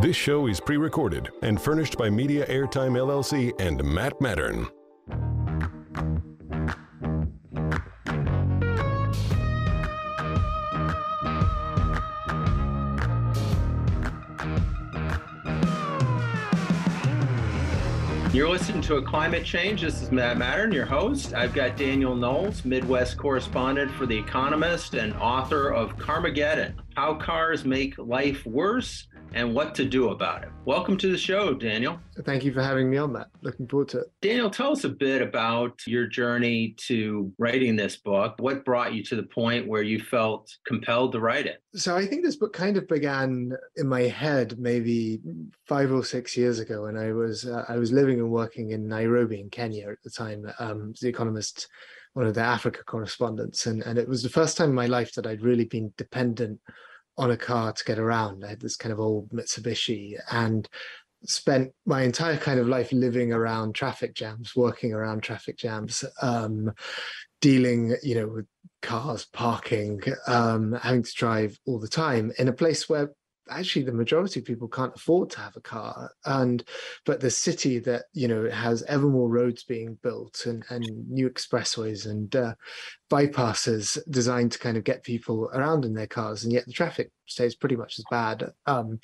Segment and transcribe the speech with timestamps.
[0.00, 4.68] This show is pre recorded and furnished by Media Airtime LLC and Matt Matern.
[18.32, 19.80] You're listening to a climate change.
[19.80, 21.34] This is Matt Matern, your host.
[21.34, 27.64] I've got Daniel Knowles, Midwest correspondent for The Economist and author of Carmageddon How Cars
[27.64, 30.50] Make Life Worse and what to do about it.
[30.64, 32.00] Welcome to the show, Daniel.
[32.24, 33.28] Thank you for having me on, that.
[33.42, 34.06] Looking forward to it.
[34.20, 38.36] Daniel, tell us a bit about your journey to writing this book.
[38.38, 41.62] What brought you to the point where you felt compelled to write it?
[41.74, 45.20] So I think this book kind of began in my head maybe
[45.66, 48.88] five or six years ago, and I was uh, I was living and working in
[48.88, 50.50] Nairobi in Kenya at the time.
[50.58, 51.68] Um, the Economist
[52.14, 55.12] one of the Africa correspondents, and, and it was the first time in my life
[55.14, 56.58] that I'd really been dependent
[57.18, 58.44] on a car to get around.
[58.44, 60.68] I had this kind of old Mitsubishi and
[61.24, 66.72] spent my entire kind of life living around traffic jams, working around traffic jams, um,
[67.40, 68.46] dealing, you know, with
[68.82, 73.10] cars parking, um, having to drive all the time in a place where
[73.50, 76.64] actually the majority of people can't afford to have a car and
[77.04, 81.28] but the city that you know has ever more roads being built and, and new
[81.28, 82.54] expressways and uh,
[83.10, 87.10] bypasses designed to kind of get people around in their cars and yet the traffic
[87.26, 88.98] stays pretty much as bad um,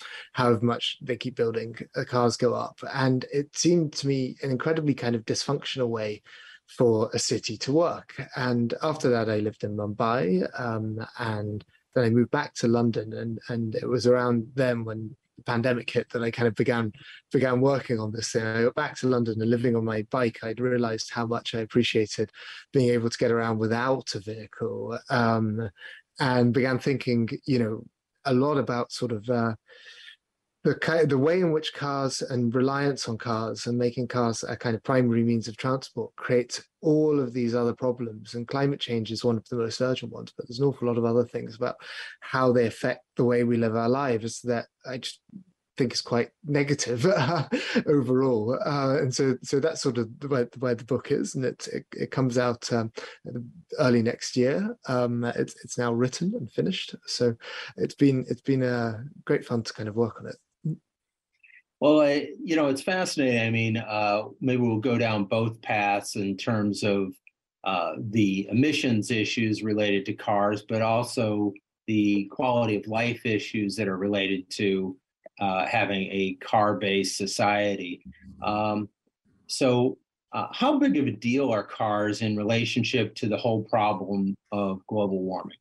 [0.63, 2.79] much they keep building the uh, cars go up.
[2.93, 6.23] And it seemed to me an incredibly kind of dysfunctional way
[6.67, 8.15] for a city to work.
[8.37, 13.13] And after that i lived in mumbai um, and then I moved back to London,
[13.13, 16.93] and and it was around then when the pandemic hit that I kind of began
[17.33, 18.45] began working on this thing.
[18.45, 20.39] I got back to London and living on my bike.
[20.43, 22.31] I'd realised how much I appreciated
[22.73, 25.71] being able to get around without a vehicle, um,
[26.21, 27.85] and began thinking, you know,
[28.25, 29.29] a lot about sort of.
[29.29, 29.55] Uh,
[30.65, 34.75] the the way in which cars and reliance on cars and making cars a kind
[34.75, 39.25] of primary means of transport creates all of these other problems and climate change is
[39.25, 41.77] one of the most urgent ones but there's an awful lot of other things about
[42.21, 45.21] how they affect the way we live our lives that i just
[45.77, 47.05] think is quite negative
[47.87, 48.57] overall.
[48.65, 52.11] Uh, and so so that's sort of where, the book is and it it, it
[52.13, 52.93] comes out um,
[53.81, 54.77] early next year.
[54.89, 56.95] Um, it's it's now written and finished.
[57.07, 57.35] So
[57.77, 60.37] it's been it's been a great fun to kind of work on it
[61.85, 63.43] well, I, you know, it's fascinating.
[63.43, 67.13] I mean, uh, maybe we'll go down both paths in terms of
[67.63, 71.53] uh, the emissions issues related to cars, but also
[71.87, 74.97] the quality of life issues that are related to
[75.41, 78.01] uh, having a car-based society.
[78.43, 78.89] Um,
[79.47, 79.99] so,
[80.33, 84.81] uh, how big of a deal are cars in relationship to the whole problem of
[84.87, 85.59] global warming?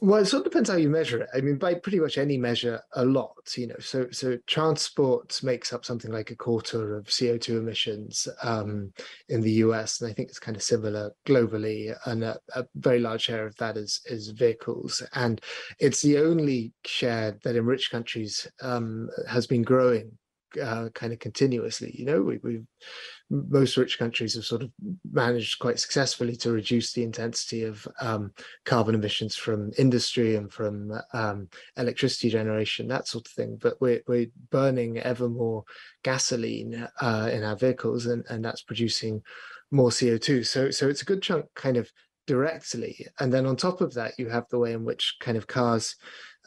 [0.00, 1.28] Well, it sort of depends how you measure it.
[1.34, 3.34] I mean, by pretty much any measure, a lot.
[3.56, 8.28] You know, so so transport makes up something like a quarter of CO two emissions
[8.44, 8.92] um,
[9.28, 11.96] in the US, and I think it's kind of similar globally.
[12.06, 15.40] And a, a, very large share of that is is vehicles, and
[15.80, 20.16] it's the only share that in rich countries um, has been growing
[20.62, 21.94] uh, kind of continuously.
[21.96, 22.66] You know, we, we've
[23.30, 24.70] most rich countries have sort of
[25.10, 28.32] managed quite successfully to reduce the intensity of um,
[28.64, 33.58] carbon emissions from industry and from um, electricity generation, that sort of thing.
[33.60, 35.64] But we're, we're burning ever more
[36.02, 39.22] gasoline uh, in our vehicles, and, and that's producing
[39.70, 40.46] more CO2.
[40.46, 41.90] So, so it's a good chunk kind of
[42.26, 43.06] directly.
[43.18, 45.96] And then on top of that, you have the way in which kind of cars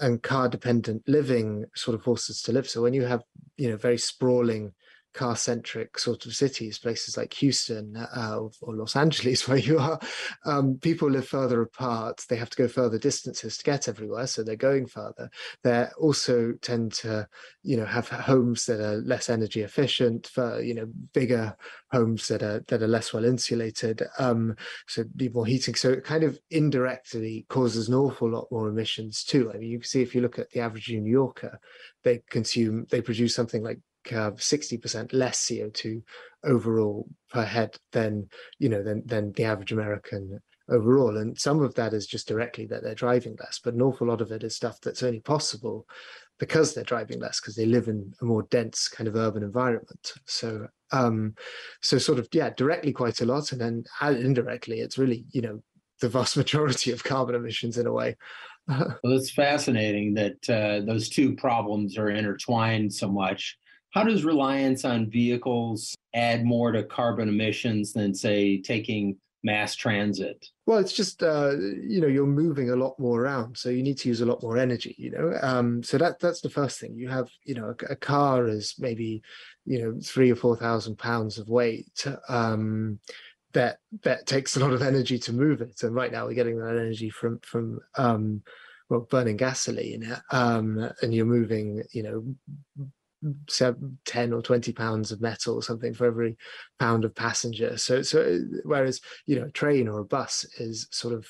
[0.01, 2.69] and car dependent living sort of forces to live.
[2.69, 3.23] So when you have,
[3.57, 4.73] you know, very sprawling
[5.13, 9.99] car centric sort of cities, places like Houston uh, or Los Angeles, where you are,
[10.45, 12.23] um, people live further apart.
[12.29, 15.29] They have to go further distances to get everywhere, so they're going further.
[15.63, 17.27] They also tend to,
[17.63, 21.55] you know, have homes that are less energy efficient, for you know, bigger
[21.91, 24.55] homes that are that are less well insulated, um,
[24.87, 25.75] so need more heating.
[25.75, 29.51] So it kind of indirectly causes an awful lot more emissions too.
[29.53, 31.59] I mean, you can see if you look at the average New Yorker,
[32.03, 33.79] they consume, they produce something like
[34.11, 36.01] uh, 60% less CO2
[36.43, 38.27] overall per head than
[38.57, 40.39] you know than than the average American
[40.69, 41.17] overall.
[41.17, 44.21] And some of that is just directly that they're driving less, but an awful lot
[44.21, 45.85] of it is stuff that's only possible
[46.39, 50.13] because they're driving less because they live in a more dense kind of urban environment.
[50.25, 51.35] So um
[51.81, 55.61] so sort of yeah directly quite a lot and then indirectly it's really you know
[56.01, 58.15] the vast majority of carbon emissions in a way
[58.67, 63.57] well it's fascinating that uh, those two problems are intertwined so much
[63.91, 70.45] how does reliance on vehicles add more to carbon emissions than, say, taking mass transit?
[70.65, 73.97] Well, it's just uh, you know you're moving a lot more around, so you need
[73.99, 74.95] to use a lot more energy.
[74.97, 76.95] You know, um, so that that's the first thing.
[76.95, 79.21] You have you know a, a car is maybe
[79.65, 82.05] you know three or four thousand pounds of weight.
[82.29, 82.99] Um,
[83.53, 86.57] that that takes a lot of energy to move it, and right now we're getting
[86.59, 88.41] that energy from from um,
[88.89, 92.87] well burning gasoline, um, and you're moving you know
[93.49, 96.37] seven, 10 or 20 pounds of metal or something for every
[96.79, 97.77] pound of passenger.
[97.77, 101.27] So, so whereas, you know, a train or a bus is sort of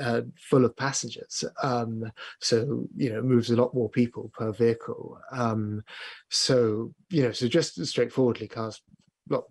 [0.00, 1.44] uh, full of passengers.
[1.62, 2.10] Um,
[2.40, 5.18] so, you know, moves a lot more people per vehicle.
[5.32, 5.82] Um,
[6.30, 8.82] so, you know, so just straightforwardly, cars,
[9.28, 9.44] lot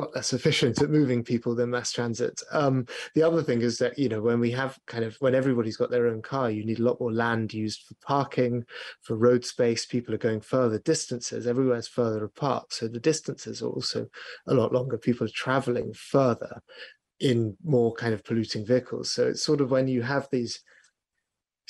[0.00, 2.40] lot less efficient at moving people than mass transit.
[2.52, 5.76] Um, the other thing is that you know when we have kind of when everybody's
[5.76, 8.64] got their own car, you need a lot more land used for parking,
[9.02, 9.86] for road space.
[9.86, 11.46] People are going further distances.
[11.46, 14.06] Everywhere's further apart, so the distances are also
[14.46, 14.98] a lot longer.
[14.98, 16.60] People are traveling further
[17.20, 19.10] in more kind of polluting vehicles.
[19.10, 20.62] So it's sort of when you have these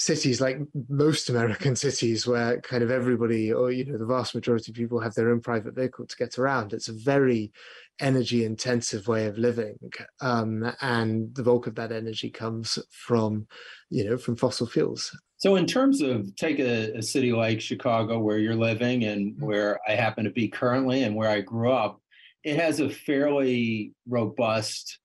[0.00, 0.58] cities like
[0.88, 4.98] most American cities where kind of everybody or you know the vast majority of people
[4.98, 7.52] have their own private vehicle to get around it's a very
[8.00, 9.76] energy intensive way of living
[10.22, 13.46] um, and the bulk of that energy comes from
[13.90, 18.18] you know from fossil fuels so in terms of take a, a city like chicago
[18.18, 19.44] where you're living and mm-hmm.
[19.44, 22.00] where i happen to be currently and where i grew up
[22.42, 24.98] it has a fairly robust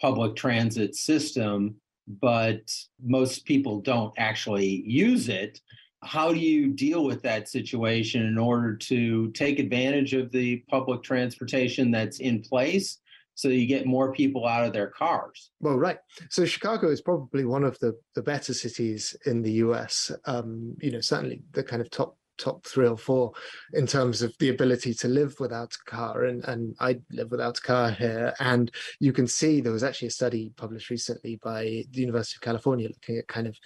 [0.00, 1.76] public transit system
[2.20, 2.60] but
[3.02, 5.60] most people don't actually use it.
[6.02, 11.02] How do you deal with that situation in order to take advantage of the public
[11.02, 12.98] transportation that's in place
[13.34, 15.50] so you get more people out of their cars?
[15.60, 15.98] Well, right.
[16.30, 20.10] So Chicago is probably one of the, the better cities in the US.
[20.24, 23.32] Um, you know, certainly the kind of top top three or four
[23.74, 26.24] in terms of the ability to live without a car.
[26.24, 28.34] And, and I live without a car here.
[28.40, 32.42] And you can see there was actually a study published recently by the University of
[32.42, 33.56] California looking at kind of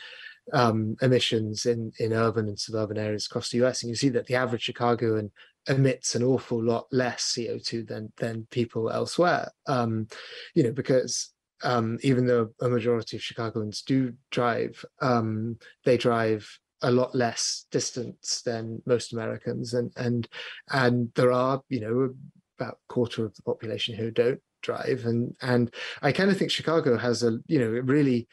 [0.53, 3.82] um, emissions in, in urban and suburban areas across the US.
[3.82, 5.31] And you see that the average Chicagoan
[5.69, 9.50] emits an awful lot less CO2 than than people elsewhere.
[9.67, 10.09] Um,
[10.55, 11.31] you know, because
[11.62, 16.47] um, even though a majority of Chicagoans do drive, um, they drive
[16.84, 20.28] a lot less distance than most Americans, and and
[20.70, 22.14] and there are you know
[22.58, 26.96] about quarter of the population who don't drive, and and I kind of think Chicago
[26.96, 28.28] has a you know really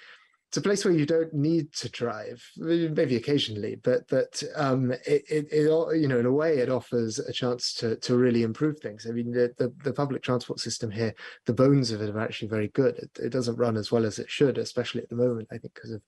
[0.51, 5.23] it's a place where you don't need to drive, maybe occasionally, but but um, it,
[5.29, 8.77] it, it, you know in a way it offers a chance to to really improve
[8.81, 9.07] things.
[9.07, 11.15] I mean the, the, the public transport system here,
[11.45, 12.97] the bones of it are actually very good.
[12.97, 15.47] It, it doesn't run as well as it should, especially at the moment.
[15.53, 16.01] I think because of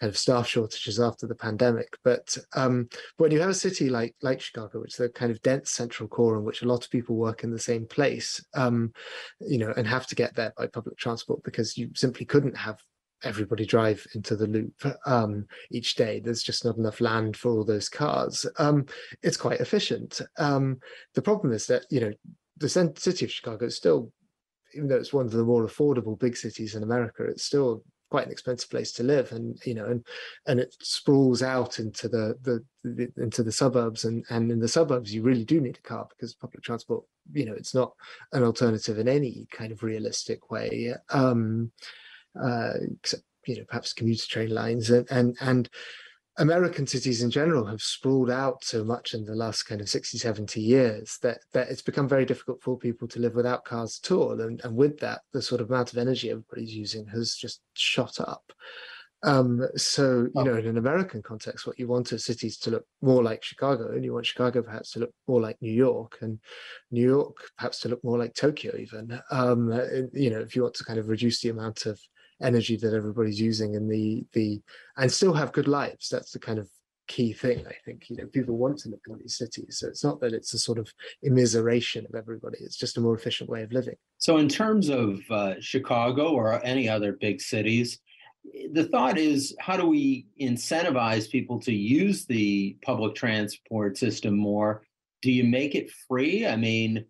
[0.00, 1.96] kind of staff shortages after the pandemic.
[2.02, 2.88] But um,
[3.18, 6.08] when you have a city like like Chicago, which is a kind of dense central
[6.08, 8.92] core in which a lot of people work in the same place, um,
[9.40, 12.78] you know, and have to get there by public transport because you simply couldn't have
[13.22, 16.20] everybody drive into the loop um, each day.
[16.20, 18.46] There's just not enough land for all those cars.
[18.58, 18.86] Um,
[19.22, 20.22] it's quite efficient.
[20.38, 20.78] Um,
[21.14, 22.12] the problem is that you know
[22.56, 24.12] the city of Chicago is still,
[24.74, 28.26] even though it's one of the more affordable big cities in America, it's still quite
[28.26, 30.04] an expensive place to live and you know and
[30.46, 34.68] and it sprawls out into the, the, the into the suburbs and and in the
[34.68, 37.92] suburbs you really do need a car because public transport you know it's not
[38.32, 40.94] an alternative in any kind of realistic way.
[41.10, 41.70] Um
[42.40, 45.68] uh except you know perhaps commuter train lines and and and
[46.40, 50.16] American cities in general have sprawled out so much in the last kind of 60,
[50.16, 54.10] 70 years that, that it's become very difficult for people to live without cars at
[54.10, 54.40] all.
[54.40, 58.18] And, and with that, the sort of amount of energy everybody's using has just shot
[58.20, 58.52] up.
[59.22, 62.86] Um, so, you know, in an American context, what you want is cities to look
[63.02, 66.38] more like Chicago, and you want Chicago perhaps to look more like New York, and
[66.90, 69.20] New York perhaps to look more like Tokyo, even.
[69.30, 69.70] Um,
[70.14, 72.00] you know, if you want to kind of reduce the amount of
[72.42, 74.60] energy that everybody's using and the the
[74.96, 76.08] and still have good lives.
[76.08, 76.68] That's the kind of
[77.08, 78.08] key thing i think.
[78.08, 79.78] You know people want to live in these cities.
[79.80, 80.92] So it's not that it's a sort of
[81.26, 82.58] immiseration of everybody.
[82.60, 83.96] It's just a more efficient way of living.
[84.18, 87.98] So in terms of uh, chicago or any other big cities
[88.72, 94.82] the thought is how do we incentivize people to use the public transport system more?
[95.22, 96.46] Do you make it free?
[96.46, 97.04] I mean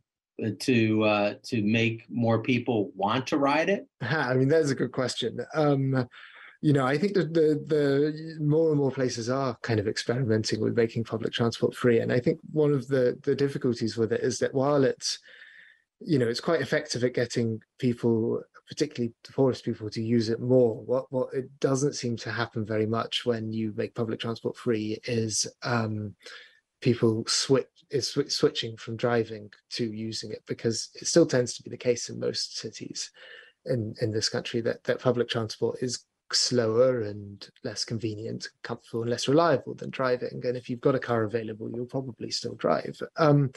[0.60, 3.86] to uh, to make more people want to ride it?
[4.00, 5.40] I mean, that's a good question.
[5.54, 6.08] Um,
[6.62, 10.60] you know, I think that the the more and more places are kind of experimenting
[10.60, 14.20] with making public transport free, and I think one of the the difficulties with it
[14.20, 15.18] is that while it's
[16.00, 20.40] you know it's quite effective at getting people particularly the poorest people to use it
[20.40, 24.56] more what what it doesn't seem to happen very much when you make public transport
[24.56, 26.14] free is um,
[26.80, 31.62] people switch is sw- switching from driving to using it because it still tends to
[31.62, 33.10] be the case in most cities
[33.66, 39.10] in in this country that that public transport is slower and less convenient, comfortable, and
[39.10, 40.40] less reliable than driving.
[40.44, 43.00] And if you've got a car available, you'll probably still drive.
[43.16, 43.50] Um,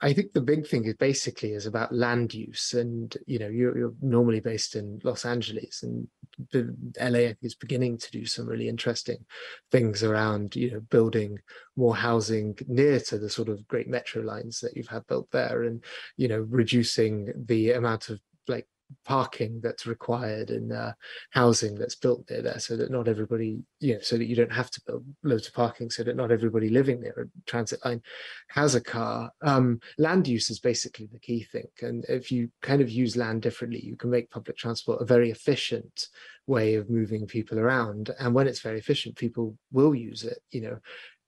[0.00, 2.74] I think the big thing is basically is about land use.
[2.74, 6.08] And you know, you're, you're normally based in Los Angeles, and
[6.54, 9.24] LA is beginning to do some really interesting
[9.70, 11.38] things around you know building
[11.76, 15.64] more housing near to the sort of great metro lines that you've had built there,
[15.64, 15.84] and
[16.16, 18.66] you know reducing the amount of like
[19.04, 20.92] parking that's required and uh,
[21.30, 24.52] housing that's built near there so that not everybody you know so that you don't
[24.52, 28.02] have to build loads of parking so that not everybody living near a transit line
[28.48, 29.30] has a car.
[29.42, 33.42] Um, land use is basically the key thing and if you kind of use land
[33.42, 36.08] differently you can make public transport a very efficient
[36.46, 40.60] way of moving people around and when it's very efficient people will use it you
[40.60, 40.78] know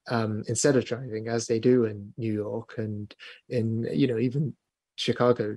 [0.09, 3.15] um, instead of driving as they do in new york and
[3.49, 4.55] in you know even
[4.97, 5.57] chicago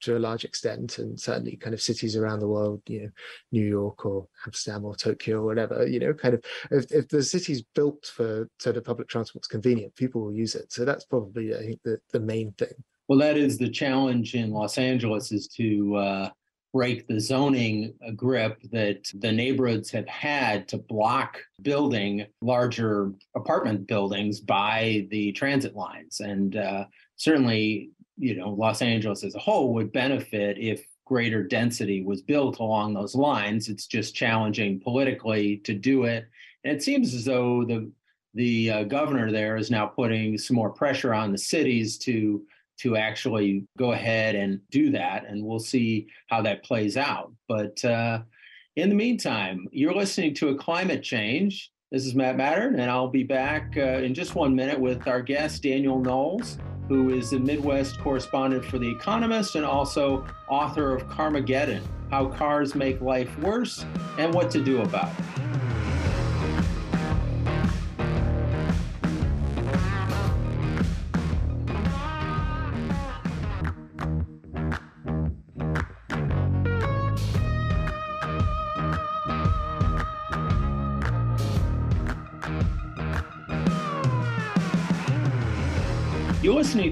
[0.00, 3.10] to a large extent, and certainly kind of cities around the world, you know,
[3.52, 7.22] New York or Amsterdam or Tokyo or whatever, you know, kind of if, if the
[7.22, 10.72] city's built for so the public transport's convenient, people will use it.
[10.72, 12.74] So that's probably I think the, the main thing.
[13.08, 16.30] Well, that is the challenge in Los Angeles is to uh,
[16.74, 24.40] break the zoning grip that the neighborhoods have had to block building larger apartment buildings
[24.40, 26.20] by the transit lines.
[26.20, 26.84] And uh,
[27.16, 32.58] certainly you know, Los Angeles as a whole would benefit if greater density was built
[32.58, 33.68] along those lines.
[33.68, 36.28] It's just challenging politically to do it.
[36.64, 37.90] And it seems as though the
[38.34, 42.42] the uh, governor there is now putting some more pressure on the cities to
[42.80, 47.32] to actually go ahead and do that, and we'll see how that plays out.
[47.48, 48.20] But uh,
[48.76, 51.72] in the meantime, you're listening to a climate change.
[51.90, 55.22] This is Matt Matern, and I'll be back uh, in just one minute with our
[55.22, 61.06] guest Daniel Knowles who is the Midwest correspondent for The Economist and also author of
[61.08, 63.84] Carmageddon How Cars Make Life Worse
[64.16, 65.37] and What to Do About It.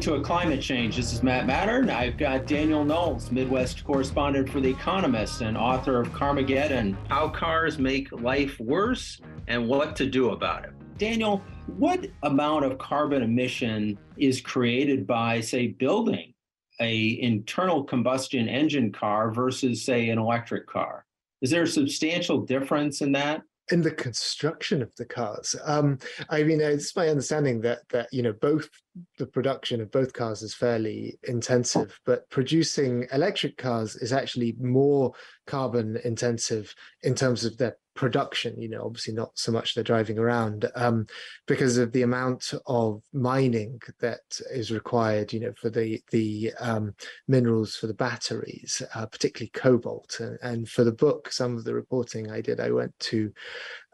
[0.03, 0.95] To a climate change.
[0.95, 1.91] This is Matt Matern.
[1.91, 7.79] I've got Daniel Knowles, Midwest correspondent for The Economist and author of Carmageddon How Cars
[7.79, 10.71] Make Life Worse and What to Do About It.
[10.99, 11.43] Daniel,
[11.79, 16.35] what amount of carbon emission is created by, say, building
[16.81, 21.05] a internal combustion engine car versus, say, an electric car?
[21.41, 23.43] Is there a substantial difference in that?
[23.71, 25.57] In the construction of the cars.
[25.65, 25.99] Um,
[26.31, 28.69] I mean, it's my understanding that that you know both
[29.19, 35.13] the production of both cars is fairly intensive, but producing electric cars is actually more
[35.47, 38.61] carbon intensive in terms of their production.
[38.61, 41.07] You know, obviously not so much they're driving around um,
[41.47, 45.33] because of the amount of mining that is required.
[45.33, 46.95] You know, for the the um,
[47.27, 50.21] minerals for the batteries, uh, particularly cobalt.
[50.21, 53.33] And, and, for the book, some of the reporting I did, I went to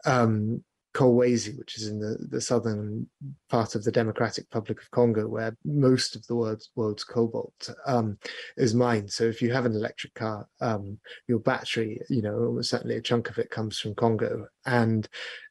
[0.05, 3.07] um, Kolwezi, which is in the, the southern
[3.49, 8.17] part of the Democratic Republic of Congo, where most of the world's, world's cobalt um,
[8.57, 9.11] is mined.
[9.11, 13.29] So if you have an electric car, um, your battery, you know, certainly a chunk
[13.29, 14.47] of it comes from Congo.
[14.65, 15.07] And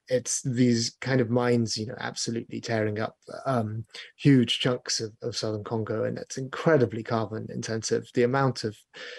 [0.08, 3.84] it's these kind of mines, you know, absolutely tearing up um,
[4.16, 8.08] huge chunks of, of southern Congo, and it's incredibly carbon intensive.
[8.14, 8.76] The amount of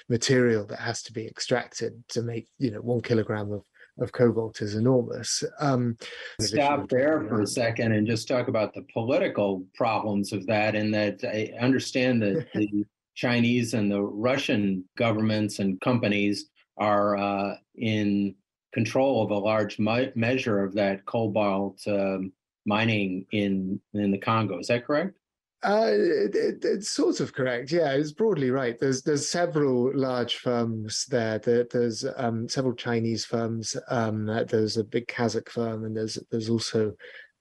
[0.10, 3.64] material that has to be extracted to make, you know, one kilogram of
[4.00, 5.44] of cobalt is enormous.
[5.60, 5.98] Um,
[6.40, 10.76] Stop there for a second and just talk about the political problems of that.
[10.76, 12.86] And that I understand that the
[13.16, 18.36] Chinese and the Russian governments and companies are uh, in
[18.74, 22.34] control of a large measure of that cobalt um,
[22.66, 24.60] mining in in the Congo.
[24.60, 25.16] Is that correct?
[25.64, 27.72] Uh, it, it, it's sort of correct.
[27.72, 28.78] Yeah, it's broadly right.
[28.78, 31.40] There's there's several large firms there.
[31.40, 33.78] there there's um, several Chinese firms.
[33.90, 36.94] Um, there's a big Kazakh firm, and there's there's also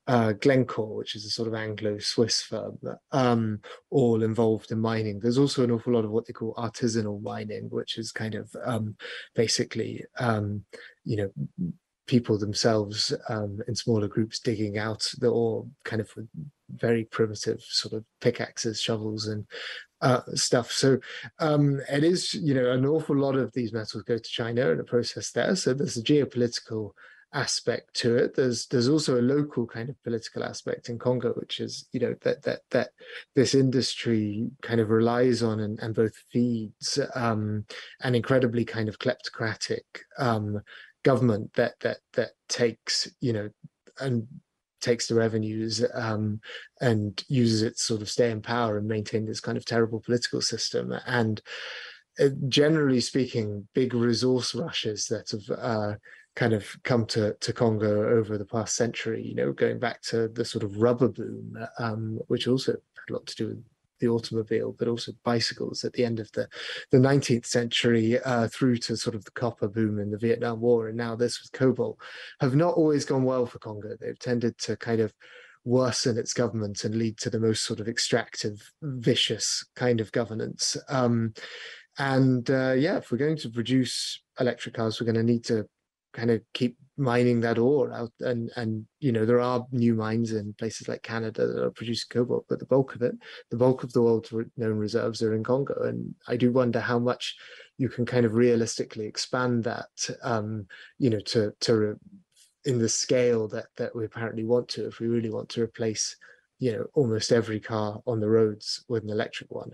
[0.07, 2.79] uh, Glencore, which is a sort of Anglo-Swiss firm,
[3.12, 3.61] um,
[3.91, 5.21] all involved in mining.
[5.21, 8.55] There's also an awful lot of what they call artisanal mining, which is kind of
[8.64, 8.97] um,
[9.35, 10.64] basically, um,
[11.05, 11.73] you know,
[12.07, 16.11] people themselves um, in smaller groups digging out the ore kind of
[16.76, 19.47] very primitive sort of pickaxes, shovels, and
[20.00, 20.71] uh, stuff.
[20.71, 20.99] So
[21.38, 24.81] um, it is, you know, an awful lot of these metals go to China and
[24.81, 25.55] are processed there.
[25.57, 26.93] So there's a geopolitical
[27.35, 28.35] aspect to it.
[28.35, 32.14] There's there's also a local kind of political aspect in Congo, which is you know
[32.23, 32.91] that that that
[33.35, 37.64] this industry kind of relies on and, and both feeds um,
[38.00, 39.81] an incredibly kind of kleptocratic
[40.19, 40.61] um,
[41.05, 43.49] government that that that takes you know
[44.00, 44.26] and
[44.82, 46.40] takes the revenues um,
[46.80, 50.00] and uses it to sort of stay in power and maintain this kind of terrible
[50.00, 50.94] political system.
[51.06, 51.40] And
[52.20, 55.94] uh, generally speaking big resource rushes that have uh,
[56.36, 60.28] kind of come to, to Congo over the past century, you know, going back to
[60.28, 63.64] the sort of rubber boom, um, which also had a lot to do with
[64.02, 66.47] the automobile, but also bicycles at the end of the,
[66.90, 70.88] the 19th century uh, through to sort of the copper boom in the Vietnam War.
[70.88, 71.99] And now this with cobalt
[72.40, 73.97] have not always gone well for Congo.
[73.99, 75.14] They've tended to kind of
[75.64, 80.76] worsen its government and lead to the most sort of extractive, vicious kind of governance.
[80.88, 81.35] Um,
[81.99, 85.66] and uh, yeah, if we're going to produce electric cars, we're going to need to
[86.12, 90.33] kind of keep mining that ore out and and you know there are new mines
[90.33, 93.14] in places like canada that are producing cobalt but the bulk of it
[93.50, 96.99] the bulk of the world's known reserves are in congo and i do wonder how
[96.99, 97.35] much
[97.78, 99.88] you can kind of realistically expand that
[100.23, 100.66] um
[100.99, 101.99] you know to to
[102.64, 106.16] in the scale that that we apparently want to if we really want to replace
[106.59, 109.71] you know almost every car on the roads with an electric one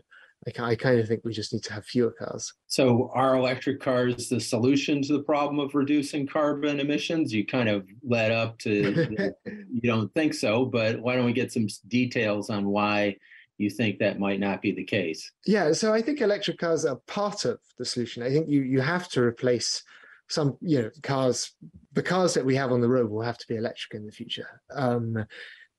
[0.47, 2.53] I, I kind of think we just need to have fewer cars.
[2.67, 7.33] So, are electric cars the solution to the problem of reducing carbon emissions?
[7.33, 9.33] You kind of led up to
[9.73, 13.17] you don't think so, but why don't we get some details on why
[13.59, 15.31] you think that might not be the case?
[15.45, 18.23] Yeah, so I think electric cars are part of the solution.
[18.23, 19.83] I think you you have to replace
[20.29, 21.53] some you know cars
[21.93, 24.13] the cars that we have on the road will have to be electric in the
[24.13, 25.25] future um,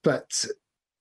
[0.03, 0.45] but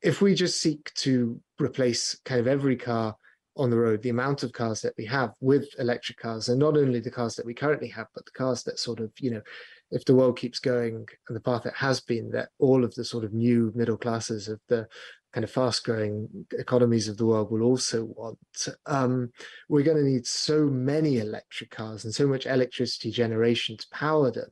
[0.03, 3.17] if we just seek to replace kind of every car
[3.59, 6.77] on the road, the amount of cars that we have with electric cars, and not
[6.77, 9.43] only the cars that we currently have, but the cars that sort of, you know,
[9.91, 13.05] if the world keeps going and the path it has been, that all of the
[13.05, 14.87] sort of new middle classes of the
[15.33, 18.39] kind of fast growing economies of the world will also want.
[18.87, 19.31] Um,
[19.69, 24.31] we're going to need so many electric cars and so much electricity generation to power
[24.31, 24.51] them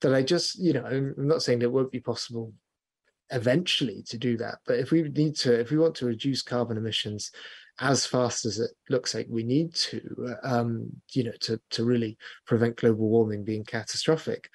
[0.00, 2.52] that I just, you know, I'm not saying that it won't be possible
[3.30, 6.76] eventually to do that, but if we need to, if we want to reduce carbon
[6.76, 7.30] emissions
[7.78, 12.16] as fast as it looks like we need to, um, you know, to, to really
[12.46, 14.48] prevent global warming being catastrophic.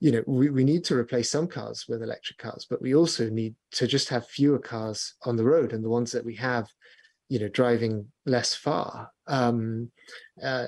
[0.00, 3.30] You know, we, we need to replace some cars with electric cars, but we also
[3.30, 6.66] need to just have fewer cars on the road and the ones that we have,
[7.28, 9.10] you know, driving less far.
[9.28, 9.90] Um,
[10.42, 10.66] uh,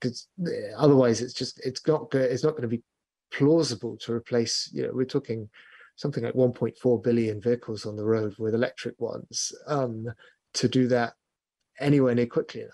[0.00, 0.28] because
[0.76, 2.30] otherwise it's just, it's not, good.
[2.30, 2.82] it's not going to be
[3.32, 5.48] plausible to replace, you know, we're talking
[6.00, 9.52] something like 1.4 billion vehicles on the road with electric ones.
[9.66, 10.06] Um,
[10.54, 11.12] to do that
[11.78, 12.72] anywhere near quickly enough.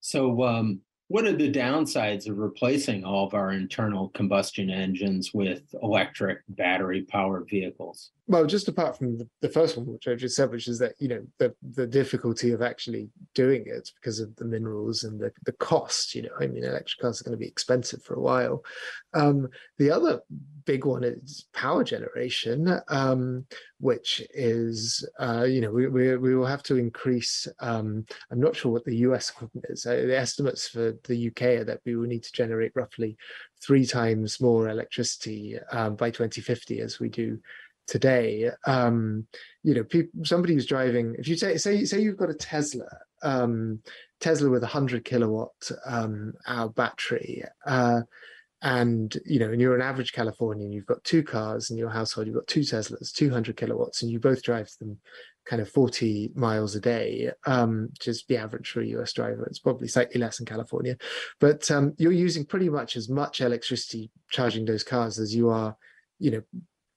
[0.00, 5.62] So, um, what are the downsides of replacing all of our internal combustion engines with
[5.82, 8.12] electric battery powered vehicles?
[8.28, 10.92] Well, just apart from the, the, first one, which I just said, which is that,
[11.00, 15.32] you know, the, the difficulty of actually doing it because of the minerals and the,
[15.46, 18.22] the cost, you know, I mean, electric cars are going to be expensive for a
[18.22, 18.62] while.
[19.12, 20.20] Um, the other
[20.70, 23.44] big one is power generation, um,
[23.80, 28.54] which is, uh, you know, we, we, we, will have to increase, um, I'm not
[28.54, 29.32] sure what the US
[29.64, 29.84] is.
[29.84, 33.16] Uh, the estimates for the UK are that we will need to generate roughly
[33.60, 37.40] three times more electricity um, by 2050 as we do
[37.88, 39.26] today um
[39.64, 42.86] you know people somebody who's driving if you say say say you've got a tesla
[43.24, 43.80] um
[44.20, 48.00] tesla with a 100 kilowatt um hour battery uh
[48.62, 52.26] and you know and you're an average californian you've got two cars in your household
[52.26, 54.98] you've got two teslas 200 kilowatts and you both drive them
[55.46, 59.44] kind of 40 miles a day um which is the average for a us driver
[59.46, 60.96] it's probably slightly less in california
[61.40, 65.74] but um you're using pretty much as much electricity charging those cars as you are
[66.18, 66.42] you know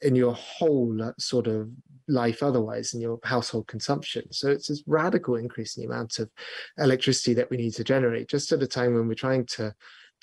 [0.02, 1.70] in your whole uh, sort of
[2.08, 4.32] life otherwise in your household consumption.
[4.32, 6.30] So it's this radical increase in the amount of
[6.78, 9.74] electricity that we need to generate just at a time when we're trying to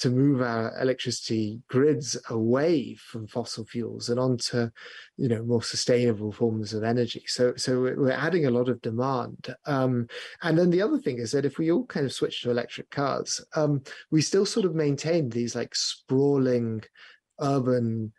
[0.00, 4.68] to move our electricity grids away from fossil fuels and onto
[5.16, 7.22] you know more sustainable forms of energy.
[7.26, 9.54] So so we're adding a lot of demand.
[9.66, 10.08] Um,
[10.42, 12.90] and then the other thing is that if we all kind of switch to electric
[12.90, 16.82] cars um, we still sort of maintain these like sprawling
[17.40, 18.12] urban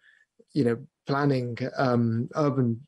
[0.54, 2.82] you know planning um, urban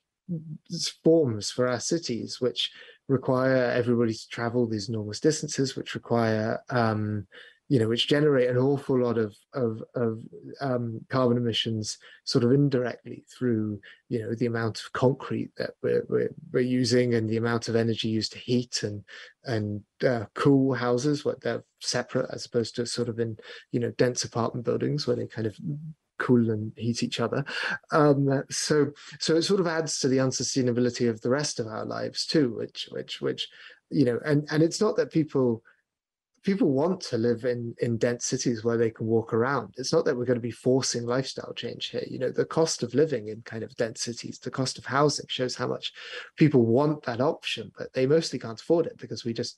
[1.03, 2.71] forms for our cities, which
[3.07, 7.27] require everybody to travel these enormous distances, which require um,
[7.69, 10.21] you know, which generate an awful lot of of, of
[10.61, 16.03] um, carbon emissions, sort of indirectly through you know the amount of concrete that we're,
[16.09, 19.03] we're, we're using and the amount of energy used to heat and
[19.45, 23.37] and uh, cool houses, what they're separate as opposed to sort of in
[23.71, 25.57] you know dense apartment buildings where they kind of
[26.19, 27.45] cool and heat each other.
[27.91, 31.85] Um, so so it sort of adds to the unsustainability of the rest of our
[31.85, 33.47] lives too, which which which
[33.89, 35.63] you know, and and it's not that people
[36.43, 39.73] people want to live in in dense cities where they can walk around.
[39.77, 42.03] It's not that we're going to be forcing lifestyle change here.
[42.07, 45.25] You know the cost of living in kind of dense cities the cost of housing
[45.29, 45.93] shows how much
[46.37, 49.57] people want that option but they mostly can't afford it because we just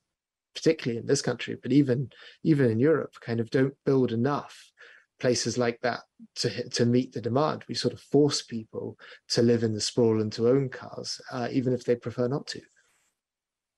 [0.53, 2.09] particularly in this country but even
[2.43, 4.71] even in europe kind of don't build enough
[5.19, 6.01] places like that
[6.35, 7.63] to to meet the demand.
[7.67, 8.97] We sort of force people
[9.29, 12.47] to live in the sprawl and to own cars uh, even if they prefer not
[12.47, 12.61] to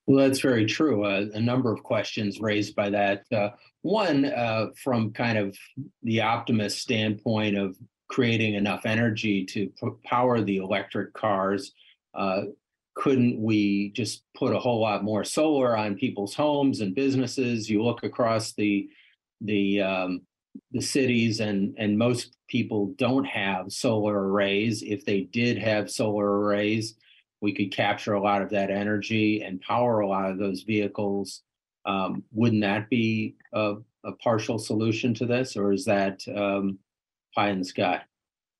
[0.08, 1.04] well, that's very true.
[1.04, 3.26] Uh, a number of questions raised by that.
[3.32, 3.50] Uh,
[3.82, 5.56] one, uh, from kind of
[6.02, 7.78] the optimist standpoint of
[8.10, 11.74] creating enough energy to p- power the electric cars,
[12.16, 12.44] uh,
[12.96, 17.70] couldn't we just put a whole lot more solar on people's homes and businesses?
[17.70, 18.90] You look across the
[19.42, 20.22] the um,
[20.72, 24.82] the cities, and and most people don't have solar arrays.
[24.84, 26.96] If they did have solar arrays,
[27.42, 31.44] we could capture a lot of that energy and power a lot of those vehicles.
[31.86, 36.80] Um, wouldn't that be a, a, partial solution to this, or is that um,
[37.34, 38.02] pie in the sky?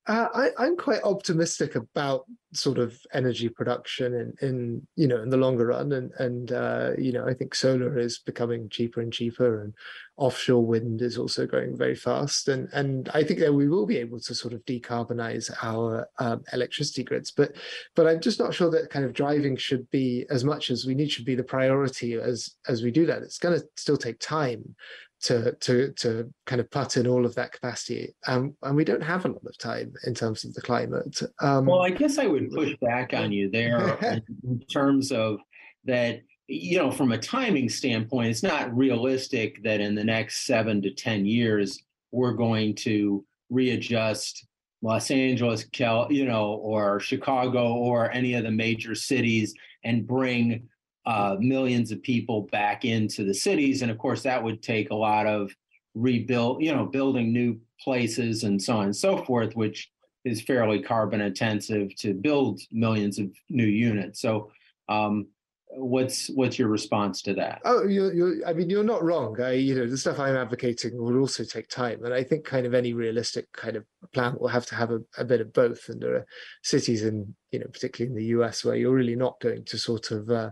[0.08, 5.30] Uh, I, am quite optimistic about sort of energy production in, in you know in
[5.30, 9.12] the longer run, and and uh, you know I think solar is becoming cheaper and
[9.12, 9.74] cheaper, and
[10.16, 13.98] offshore wind is also growing very fast, and and I think that we will be
[13.98, 17.58] able to sort of decarbonize our um, electricity grids, but
[17.94, 20.96] but I'm just not sure that kind of driving should be as much as we
[20.96, 23.24] need should be the priority as as we do that.
[23.24, 24.74] It's going to still take time,
[25.24, 28.14] to to to kind of put in all of that capacity.
[28.28, 31.66] Um, and we don't have a lot of time in terms of the climate um,
[31.66, 33.98] well i guess i would push back on you there
[34.44, 35.40] in terms of
[35.86, 40.82] that you know from a timing standpoint it's not realistic that in the next seven
[40.82, 44.46] to ten years we're going to readjust
[44.82, 49.54] los angeles Cal, you know or chicago or any of the major cities
[49.84, 50.68] and bring
[51.08, 53.82] uh, millions of people back into the cities.
[53.82, 55.50] And of course, that would take a lot of
[55.96, 59.90] rebuild, you know, building new places and so on and so forth, which
[60.26, 64.20] is fairly carbon intensive to build millions of new units.
[64.20, 64.52] So,
[64.90, 65.28] um,
[65.70, 67.62] what's what's your response to that?
[67.64, 69.40] Oh, you you I mean, you're not wrong.
[69.42, 72.66] I, you know, the stuff I'm advocating will also take time, and I think kind
[72.66, 75.88] of any realistic kind of plan will have to have a, a bit of both.
[75.88, 76.26] And there are
[76.64, 80.12] cities in, you know, particularly in the US, where you're really not going to sort
[80.12, 80.52] of uh,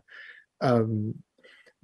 [0.62, 1.16] um,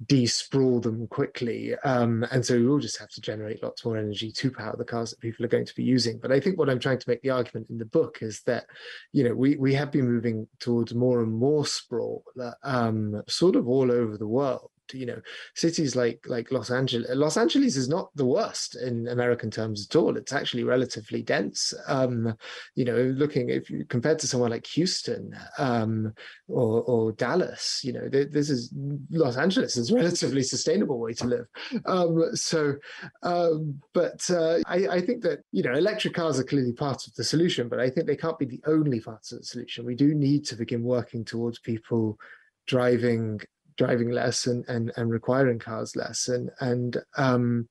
[0.06, 1.74] de-sprawl them quickly.
[1.84, 4.84] Um, and so we will just have to generate lots more energy to power the
[4.84, 6.18] cars that people are going to be using.
[6.18, 8.66] But I think what I'm trying to make the argument in the book is that,
[9.12, 12.24] you know, we, we have been moving towards more and more sprawl,
[12.64, 15.20] um, sort of all over the world you know
[15.54, 19.96] cities like like los angeles los angeles is not the worst in american terms at
[19.96, 20.16] all.
[20.16, 21.74] It's actually relatively dense.
[21.86, 22.34] Um
[22.74, 26.12] you know looking if you compared to somewhere like houston um
[26.48, 28.72] or or dallas you know this is
[29.10, 31.46] los angeles is relatively sustainable way to live.
[31.86, 32.74] Um so
[33.22, 37.14] um but uh, I, I think that you know electric cars are clearly part of
[37.14, 39.84] the solution but i think they can't be the only part of the solution.
[39.84, 42.18] We do need to begin working towards people
[42.66, 43.40] driving
[43.82, 46.28] driving less and and, and requiring cars less.
[46.28, 47.68] And and um,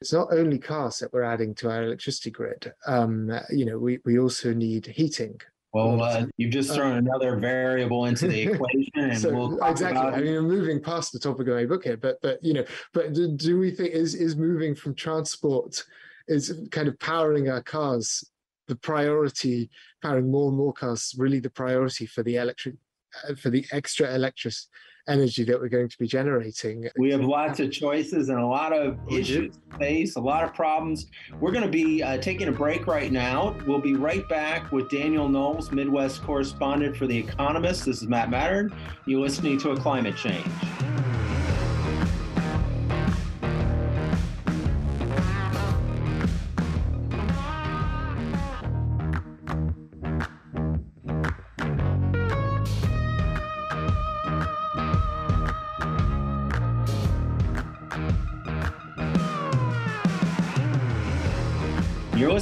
[0.00, 2.72] it's not only cars that we're adding to our electricity grid.
[2.86, 5.40] Um, you know we we also need heating.
[5.74, 10.00] Well, uh, you've just thrown uh, another variable into the equation, and so, we'll exactly.
[10.00, 12.64] I mean, I'm moving past the topic of my book here, but but you know,
[12.94, 15.84] but do, do we think is is moving from transport
[16.26, 18.24] is kind of powering our cars
[18.66, 19.70] the priority,
[20.02, 22.74] powering more and more cars really the priority for the electric
[23.36, 24.54] for the extra electric
[25.08, 26.88] energy that we're going to be generating.
[26.98, 30.54] We have lots of choices and a lot of issues to face, a lot of
[30.54, 31.06] problems.
[31.40, 33.56] We're going to be uh, taking a break right now.
[33.66, 37.86] We'll be right back with Daniel Knowles, Midwest correspondent for The Economist.
[37.86, 38.72] This is Matt Matern.
[39.06, 40.46] You're listening to A Climate Change.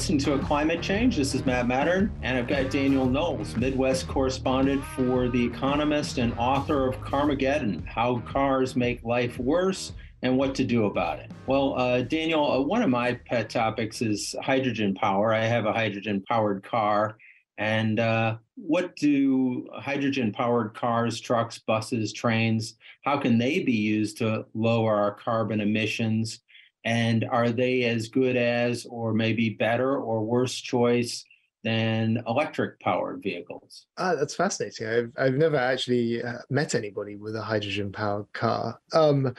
[0.06, 1.16] Listening to a climate change.
[1.16, 6.32] This is Matt Matern, and I've got Daniel Knowles, Midwest correspondent for The Economist and
[6.38, 11.32] author of Carmageddon How Cars Make Life Worse and What to Do About It.
[11.48, 15.34] Well, uh, Daniel, uh, one of my pet topics is hydrogen power.
[15.34, 17.18] I have a hydrogen powered car.
[17.58, 24.18] And uh, what do hydrogen powered cars, trucks, buses, trains, how can they be used
[24.18, 26.42] to lower our carbon emissions?
[26.86, 31.24] And are they as good as, or maybe better or worse choice
[31.64, 33.86] than electric powered vehicles?
[33.98, 34.86] Ah, that's fascinating.
[34.86, 38.78] I've I've never actually uh, met anybody with a hydrogen powered car.
[38.92, 39.34] Um,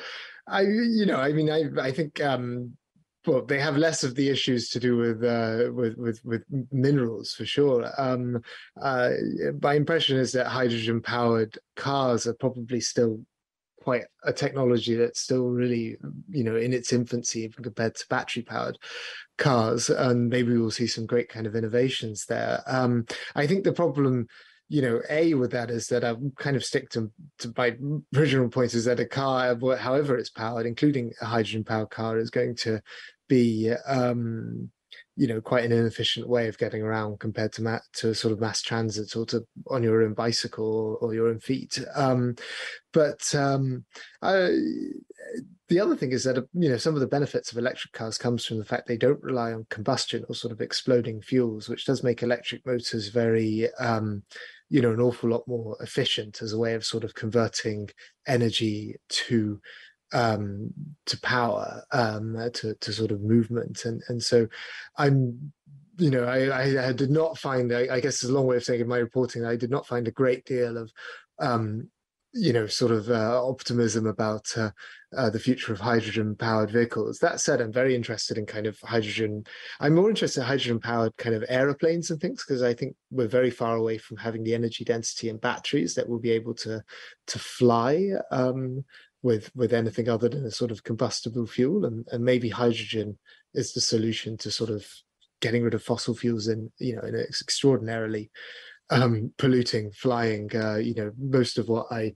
[0.46, 2.76] I you know I mean I I think um,
[3.26, 7.34] well they have less of the issues to do with uh, with with with minerals
[7.34, 7.90] for sure.
[7.98, 8.42] Um,
[8.82, 9.12] uh,
[9.62, 13.22] my impression is that hydrogen powered cars are probably still
[13.88, 15.96] quite a technology that's still really
[16.30, 18.78] you know in its infancy compared to battery powered
[19.38, 22.62] cars and maybe we'll see some great kind of innovations there.
[22.68, 24.28] Um, i think the problem
[24.68, 27.78] you know a with that is that i kind of stick to, to my
[28.14, 32.30] original point is that a car however it's powered including a hydrogen powered car is
[32.30, 32.82] going to
[33.30, 34.70] be um,
[35.18, 38.40] you know quite an inefficient way of getting around compared to ma- to sort of
[38.40, 41.84] mass transit or to on your own bicycle or, or your own feet.
[41.96, 42.36] Um,
[42.94, 43.84] but um,
[44.22, 44.50] I,
[45.70, 48.46] the other thing is that you know some of the benefits of electric cars comes
[48.46, 52.04] from the fact they don't rely on combustion or sort of exploding fuels which does
[52.04, 54.24] make electric motors very um,
[54.70, 57.90] you know an awful lot more efficient as a way of sort of converting
[58.28, 59.60] energy to
[60.14, 60.72] um,
[61.06, 64.48] to power, um, to to sort of movement, and and so
[64.98, 65.52] I'm
[66.00, 68.64] you know, I, I, did not find, I, I, guess it's a long way of
[68.64, 70.92] saying in my reporting, I did not find a great deal of,
[71.40, 71.90] um,
[72.34, 74.70] you know, sort of uh, optimism about uh,
[75.16, 77.18] uh, the future of hydrogen powered vehicles.
[77.18, 79.46] That said, I'm very interested in kind of hydrogen.
[79.80, 83.28] I'm more interested in hydrogen powered kind of aeroplanes and things because I think we're
[83.28, 86.84] very far away from having the energy density in batteries that will be able to
[87.28, 88.10] to fly.
[88.30, 88.84] Um,
[89.24, 93.18] with with anything other than a sort of combustible fuel and, and maybe hydrogen
[93.54, 94.86] is the solution to sort of
[95.42, 98.30] getting rid of fossil fuels in you know in an extraordinarily
[98.90, 102.14] um, polluting flying uh, you know most of what i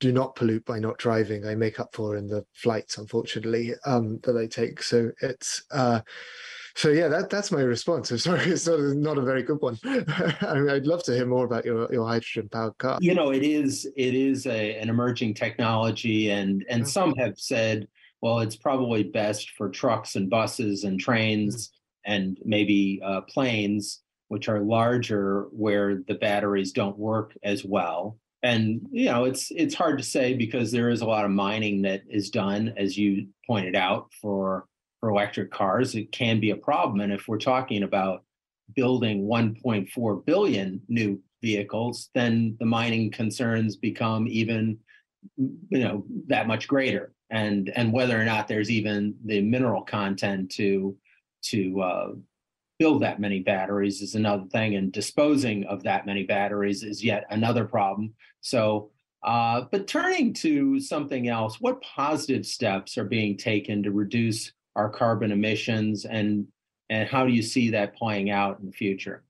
[0.00, 4.18] do not pollute by not driving i make up for in the flights unfortunately um,
[4.22, 4.82] that i take.
[4.82, 6.00] So it's uh,
[6.74, 8.10] so yeah, that that's my response.
[8.10, 9.78] I'm sorry, it's not a, not a very good one.
[9.84, 12.98] I mean, I'd love to hear more about your your hydrogen powered car.
[13.00, 17.88] You know, it is it is a, an emerging technology, and and some have said,
[18.20, 22.12] well, it's probably best for trucks and buses and trains mm-hmm.
[22.12, 28.18] and maybe uh, planes, which are larger, where the batteries don't work as well.
[28.44, 31.82] And you know, it's it's hard to say because there is a lot of mining
[31.82, 34.66] that is done, as you pointed out, for
[35.02, 37.00] for electric cars, it can be a problem.
[37.00, 38.22] And if we're talking about
[38.76, 44.78] building 1.4 billion new vehicles, then the mining concerns become even,
[45.36, 47.12] you know, that much greater.
[47.30, 50.96] And and whether or not there's even the mineral content to
[51.46, 52.08] to uh,
[52.78, 57.26] build that many batteries is another thing, and disposing of that many batteries is yet
[57.28, 58.14] another problem.
[58.40, 58.90] So.
[59.24, 64.90] Uh, but turning to something else, what positive steps are being taken to reduce our
[64.90, 66.46] carbon emissions and
[66.90, 69.24] and how do you see that playing out in the future?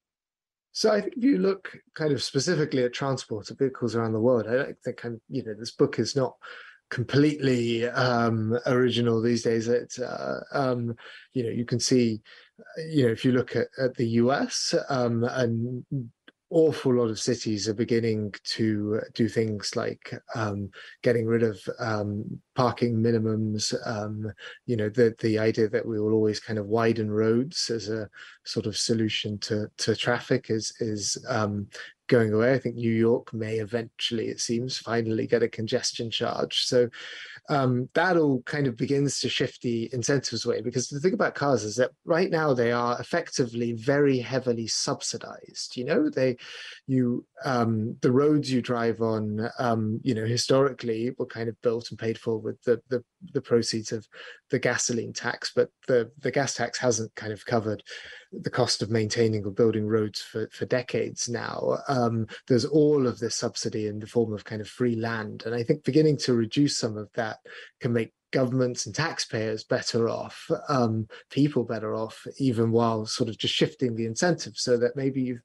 [0.73, 4.21] So I think if you look kind of specifically at transport of vehicles around the
[4.21, 6.35] world, I don't think I'm, you know, this book is not
[6.91, 9.69] completely um, original these days.
[9.69, 10.97] It's, uh, um,
[11.35, 12.23] you know, you can see,
[12.89, 15.85] you know, if you look at, at the US um, and
[16.53, 20.71] awful lot of cities are beginning to do things like um,
[21.03, 23.75] getting rid of um, parking minimums.
[23.87, 24.31] Um,
[24.67, 28.09] you know, the the idea that we will always kind of widen roads as a
[28.45, 31.67] sort of solution to to traffic is is um,
[32.09, 32.53] going away.
[32.53, 36.65] I think New York may eventually, it seems, finally get a congestion charge.
[36.65, 36.91] So
[37.49, 41.35] um, that all kind of begins to shift the incentives way because the thing about
[41.35, 45.77] cars is that right now they are effectively very heavily subsidized.
[45.77, 46.37] You know, they,
[46.87, 51.91] you, um, the roads you drive on, um, you know, historically were kind of built
[51.91, 53.03] and paid for with the the,
[53.35, 54.07] the proceeds of
[54.51, 57.83] the gasoline tax, but the the gas tax hasn't kind of covered
[58.41, 61.79] the cost of maintaining or building roads for, for decades now.
[61.89, 65.43] Um, there's all of this subsidy in the form of kind of free land.
[65.47, 67.39] And I think beginning to reduce some of that
[67.81, 73.39] can make governments and taxpayers better off, um, people better off, even while sort of
[73.39, 75.43] just shifting the incentives so that maybe you've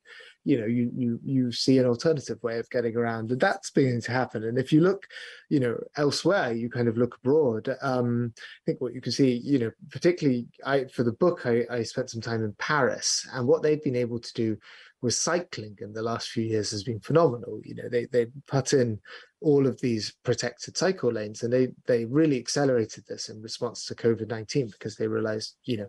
[0.48, 4.00] you know you you you see an alternative way of getting around and that's beginning
[4.02, 4.46] to happen.
[4.46, 5.06] And if you look
[5.50, 9.32] you know elsewhere you kind of look abroad um i think what you can see
[9.44, 13.48] you know particularly i for the book i i spent some time in paris and
[13.48, 14.58] what they've been able to do
[15.02, 17.62] with cycling in the last few years has been phenomenal.
[17.64, 19.00] You know they they put in
[19.42, 23.94] all of these protected cycle lanes and they they really accelerated this in response to
[23.94, 25.88] covid-19 because they realized you know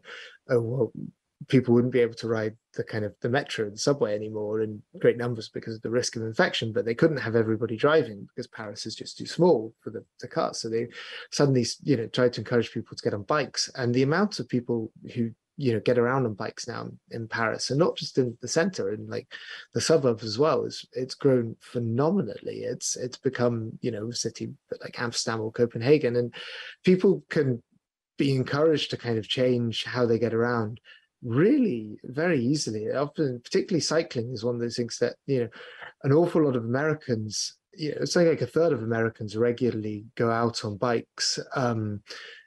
[0.50, 0.92] oh well
[1.46, 4.82] people wouldn't be able to ride the kind of the metro and subway anymore in
[4.98, 8.48] great numbers because of the risk of infection but they couldn't have everybody driving because
[8.48, 10.88] paris is just too small for the, the cars so they
[11.30, 13.70] suddenly you know tried to encourage people to get on bikes.
[13.76, 17.70] And the amount of people who you know get around on bikes now in paris
[17.70, 19.26] and not just in the center in like
[19.74, 22.60] the suburbs as well is it's grown phenomenally.
[22.60, 26.16] It's it's become you know a city like amsterdam or copenhagen.
[26.16, 26.34] And
[26.84, 27.62] people can
[28.16, 30.80] be encouraged to kind of change how they get around
[31.22, 32.90] really very easily.
[32.90, 35.48] Often particularly cycling is one of those things that you know
[36.04, 40.30] an awful lot of americans you know something like a third of americans regularly go
[40.30, 42.00] out on bikes um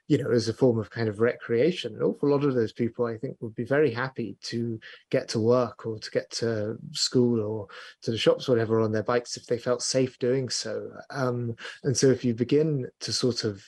[0.08, 1.94] you know as a form of kind of recreation.
[1.94, 4.78] An awful lot of those people i think would be very happy to
[5.10, 7.68] get to work or to get to school or
[8.02, 10.90] to the shops or whatever on their bikes if they felt safe doing so.
[11.10, 13.62] Um and so if you begin to sort of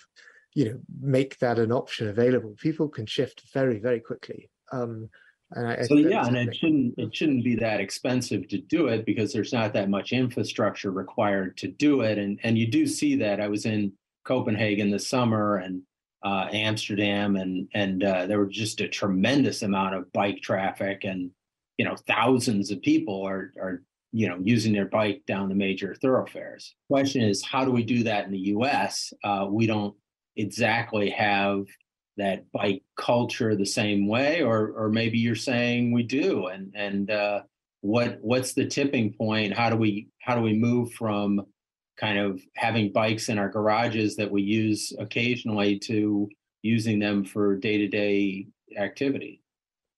[0.55, 5.09] you know make that an option available people can shift very very quickly um,
[5.53, 9.07] and I, so yeah, and it shouldn't it shouldn't be that expensive to do it
[9.07, 13.17] because there's not that much infrastructure required to do it, and and you do see
[13.17, 13.41] that.
[13.41, 13.93] I was in
[14.25, 15.83] Copenhagen this summer and
[16.25, 21.31] uh, Amsterdam, and and uh, there was just a tremendous amount of bike traffic, and
[21.77, 25.95] you know thousands of people are are you know using their bike down the major
[25.95, 26.75] thoroughfares.
[26.89, 29.13] Question is, how do we do that in the U.S.?
[29.23, 29.95] Uh, we don't
[30.37, 31.67] exactly have
[32.17, 37.11] that bike culture the same way, or or maybe you're saying we do, and and
[37.11, 37.43] uh,
[37.81, 39.53] what what's the tipping point?
[39.53, 41.43] How do we how do we move from
[41.99, 46.29] kind of having bikes in our garages that we use occasionally to
[46.63, 48.47] using them for day to day
[48.77, 49.43] activity?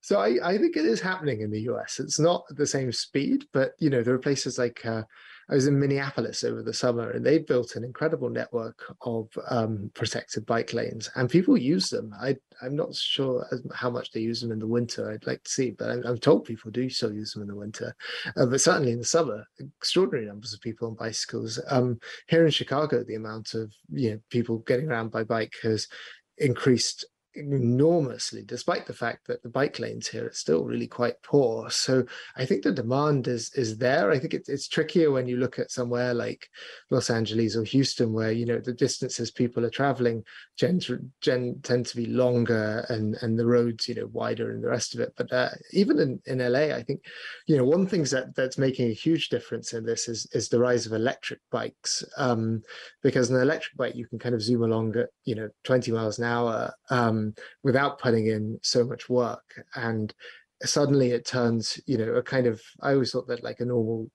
[0.01, 1.99] So I, I think it is happening in the US.
[1.99, 5.03] It's not at the same speed, but you know there are places like uh,
[5.49, 9.89] I was in Minneapolis over the summer, and they built an incredible network of um,
[9.93, 12.13] protected bike lanes, and people use them.
[12.19, 15.09] I, I'm not sure how much they use them in the winter.
[15.09, 17.55] I'd like to see, but I'm, I'm told people do still use them in the
[17.55, 17.95] winter.
[18.35, 21.61] Uh, but certainly in the summer, extraordinary numbers of people on bicycles.
[21.69, 25.87] Um, here in Chicago, the amount of you know people getting around by bike has
[26.37, 27.05] increased
[27.37, 31.69] enormously, despite the fact that the bike lanes here are still really quite poor.
[31.69, 34.11] So I think the demand is is there.
[34.11, 36.47] I think it's it's trickier when you look at somewhere like
[36.89, 40.23] Los Angeles or Houston, where you know the distances people are traveling
[40.57, 40.79] gen,
[41.21, 44.93] gen tend to be longer and and the roads you know wider and the rest
[44.93, 45.13] of it.
[45.17, 47.01] But uh, even in in LA, I think
[47.47, 50.59] you know one thing that that's making a huge difference in this is is the
[50.59, 52.61] rise of electric bikes, um,
[53.03, 56.19] because an electric bike you can kind of zoom along at you know 20 miles
[56.19, 56.73] an hour.
[56.89, 57.26] Um,
[57.63, 59.63] without putting in so much work.
[59.75, 60.13] And
[60.63, 64.09] suddenly it turns, you know, a kind of, I always thought that like a normal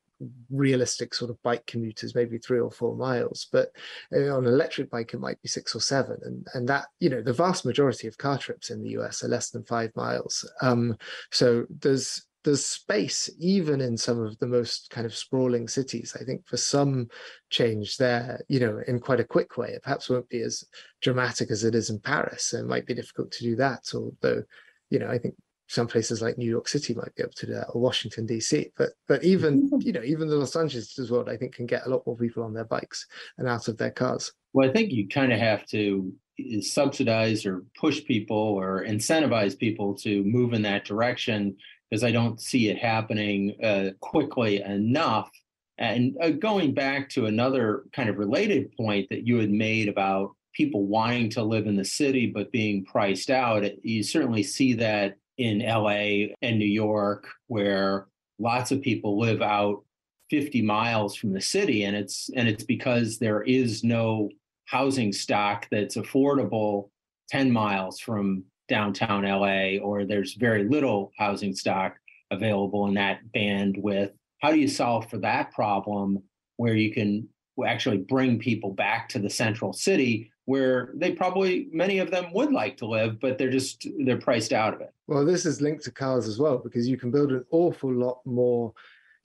[0.51, 3.73] realistic sort of bike commute is maybe three or four miles but
[4.15, 7.09] uh, on an electric bike it might be six or seven and and that you
[7.11, 10.49] know the vast majority of car trips in the us are less than five miles
[10.61, 10.97] um
[11.31, 16.25] so there's there's space even in some of the most kind of sprawling cities i
[16.25, 17.07] think for some
[17.51, 20.65] change there you know in quite a quick way it perhaps won't be as
[21.01, 22.53] dramatic as it is in paris.
[22.53, 24.43] It might be difficult to do that although
[24.91, 25.35] you know i think
[25.69, 28.71] some places like new york city might be able to do that or washington dc
[28.77, 29.81] but but even mm-hmm.
[29.81, 32.17] you know even the los angeles as well i think can get a lot more
[32.17, 33.07] people on their bikes
[33.39, 34.33] and out of their cars.
[34.53, 39.59] Well i think you kind of have to eh, subsidize or push people or incentivize
[39.59, 41.57] people to move in that direction
[41.93, 45.31] because I don't see it happening uh, quickly enough.
[45.77, 50.31] And uh, going back to another kind of related point that you had made about
[50.55, 55.17] people wanting to live in the city but being priced out, you certainly see that
[55.37, 58.07] in LA and New York, where
[58.39, 59.85] lots of people live out
[60.31, 64.31] 50 miles from the city and it's and it's because there is no
[64.65, 66.89] housing stock that's affordable
[67.29, 71.95] 10 miles from downtown LA, or there's very little housing stock
[72.31, 74.13] available in that bandwidth.
[74.41, 76.23] How do you solve for that problem
[76.57, 77.29] where you can
[77.67, 82.53] actually bring people back to the central city where they probably many of them would
[82.53, 85.85] like to live but they're just they're priced out of it well this is linked
[85.85, 88.73] to cars as well because you can build an awful lot more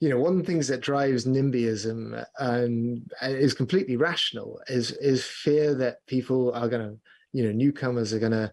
[0.00, 4.60] you know one of the things that drives nimbyism uh, and uh, is completely rational
[4.68, 6.96] is is fear that people are going to
[7.32, 8.52] you know newcomers are going to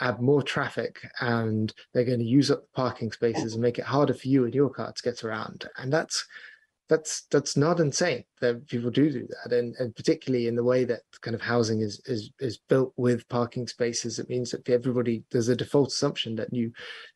[0.00, 3.84] add more traffic and they're going to use up the parking spaces and make it
[3.84, 5.66] harder for you and your car to get around.
[5.76, 6.26] And that's
[6.92, 9.56] that's that's not insane that people do do that.
[9.56, 13.26] And and particularly in the way that kind of housing is is is built with
[13.30, 16.70] parking spaces it means that everybody there's a default assumption that new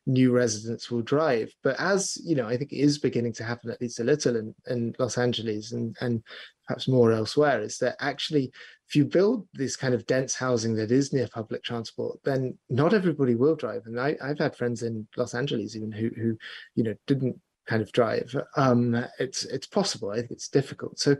[0.07, 1.53] new residents will drive.
[1.63, 4.35] But as you know i think it is beginning to happen at least a little
[4.35, 6.23] in in los angeles and and
[6.65, 8.51] perhaps more elsewhere is that actually
[8.87, 12.93] if you build this kind of dense housing that is near public transport then not
[12.93, 13.83] everybody will drive.
[13.85, 16.35] And I, i've had friends in los angeles even who who
[16.73, 18.35] you know didn't kind of drive.
[18.55, 20.11] Um, it's it's possible.
[20.11, 20.99] I think it's difficult.
[20.99, 21.17] So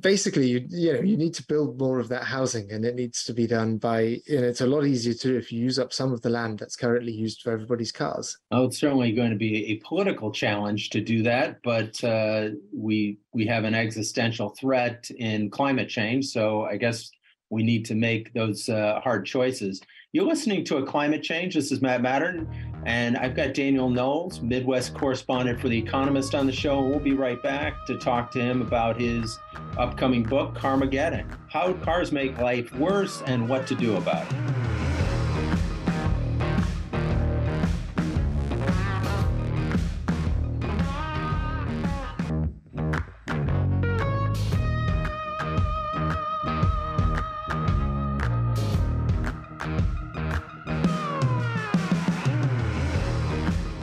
[0.00, 3.24] basically, you you know you need to build more of that housing, and it needs
[3.24, 4.20] to be done by.
[4.26, 6.58] You know, it's a lot easier to if you use up some of the land
[6.58, 8.36] that's currently used for everybody's cars.
[8.50, 13.18] Oh, it's certainly going to be a political challenge to do that, but uh, we
[13.32, 16.26] we have an existential threat in climate change.
[16.26, 17.10] So I guess
[17.50, 19.80] we need to make those uh, hard choices.
[20.12, 21.54] You're listening to a climate change.
[21.54, 22.46] This is Matt Matern,
[22.86, 26.80] and I've got Daniel Knowles, Midwest correspondent for The Economist, on the show.
[26.80, 29.38] We'll be right back to talk to him about his
[29.78, 34.83] upcoming book, Carmageddon How Cars Make Life Worse and What to Do About It.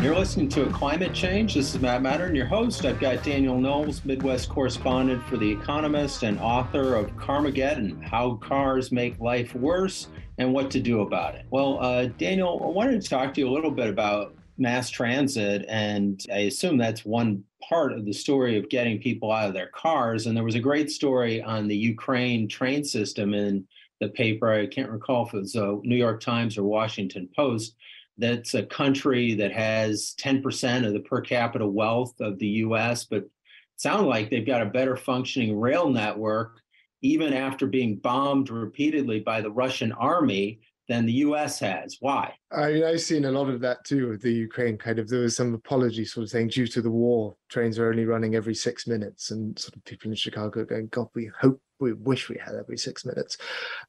[0.02, 1.56] Listening to a climate change.
[1.56, 2.86] This is Matt Matern, your host.
[2.86, 8.91] I've got Daniel Knowles, Midwest correspondent for The Economist and author of Carmageddon How Cars
[8.91, 11.45] Make Life Worse and What to Do About It.
[11.49, 15.66] Well, uh, Daniel, I wanted to talk to you a little bit about mass transit,
[15.68, 19.70] and I assume that's one part of the story of getting people out of their
[19.70, 20.28] cars.
[20.28, 23.66] And there was a great story on the Ukraine train system in
[23.99, 24.52] the paper.
[24.52, 27.76] I can't recall if it was the New York Times or Washington Post
[28.22, 33.26] that's a country that has 10% of the per capita wealth of the US, but
[33.78, 36.60] sound like they've got a better functioning rail network,
[37.02, 40.60] even after being bombed repeatedly by the Russian army
[40.92, 41.98] than the US has.
[42.02, 42.34] Why?
[42.52, 45.08] I mean, I've seen a lot of that too with the Ukraine kind of.
[45.08, 48.36] There was some apology sort of saying due to the war, trains are only running
[48.36, 52.30] every six minutes, and sort of people in Chicago going, God, we hope we wish
[52.30, 53.38] we had every six minutes.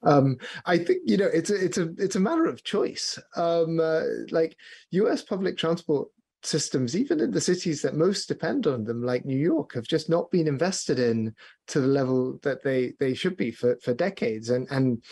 [0.04, 3.18] Um, I think you know it's a it's a it's a matter of choice.
[3.34, 4.56] Um, uh, like
[4.92, 5.22] U.S.
[5.22, 6.08] public transport
[6.44, 10.08] systems, even in the cities that most depend on them, like New York, have just
[10.08, 11.34] not been invested in
[11.68, 15.02] to the level that they they should be for for decades, and and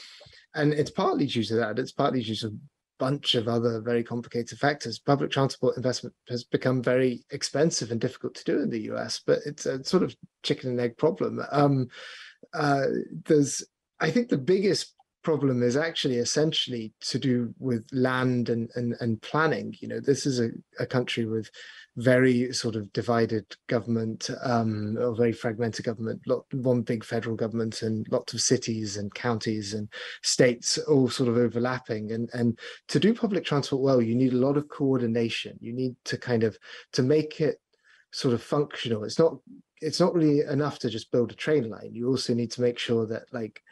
[0.55, 1.79] and it's partly due to that.
[1.79, 2.53] It's partly due to a
[2.99, 4.99] bunch of other very complicated factors.
[4.99, 9.41] Public transport investment has become very expensive and difficult to do in the US, but
[9.47, 11.41] it's a sort of chicken and egg problem.
[11.51, 11.89] Um,
[12.53, 12.87] uh,
[13.27, 13.65] there's,
[14.01, 19.21] I think, the biggest problem is actually essentially to do with land and and, and
[19.23, 19.75] planning.
[19.81, 21.51] You know, this is a, a country with
[21.97, 27.83] very sort of divided government um, or very fragmented government, lot, one big federal government
[27.83, 29.89] and lots of cities and counties and
[30.23, 32.13] states all sort of overlapping.
[32.13, 32.59] And, and
[32.89, 35.59] to do public transport well, you need a lot of coordination.
[35.61, 36.57] You need to kind of,
[36.93, 37.61] to make it
[38.13, 39.05] sort of functional.
[39.05, 39.37] It's not,
[39.81, 41.91] it's not really enough to just build a train line.
[41.93, 43.63] You also need to make sure that like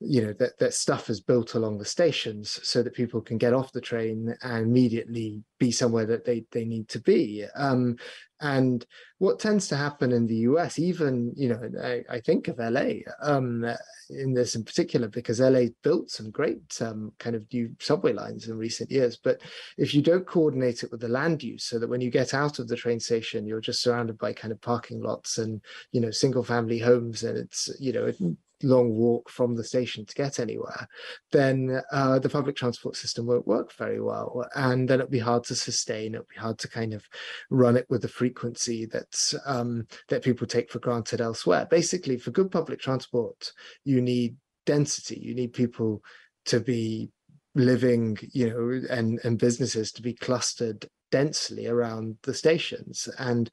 [0.00, 3.52] you know that that stuff is built along the stations so that people can get
[3.52, 7.44] off the train and immediately be somewhere that they they need to be.
[7.56, 7.96] Um,
[8.40, 8.86] and
[9.18, 13.00] what tends to happen in the US even you know I, I think of LA
[13.20, 13.64] um,
[14.10, 18.46] in this in particular because LA built some great um, kind of new subway lines
[18.46, 19.16] in recent years.
[19.16, 19.40] But
[19.76, 22.60] if you don't coordinate it with the land use so that when you get out
[22.60, 26.12] of the train station you're just surrounded by kind of parking lots and you know
[26.12, 28.16] single family homes and it's you know it
[28.62, 30.88] long walk from the station to get anywhere,
[31.32, 34.46] then uh, the public transport system won't work very well.
[34.54, 36.14] And then it'll be hard to sustain.
[36.14, 37.04] It'll be hard to kind of
[37.50, 41.66] run it with the frequency that's um, that people take for granted elsewhere.
[41.70, 43.52] Basically, for good public transport,
[43.84, 44.36] you need
[44.66, 45.18] density.
[45.20, 46.02] You need people
[46.46, 47.10] to be
[47.54, 53.08] living, you know, and and businesses to be clustered densely around the stations.
[53.18, 53.50] And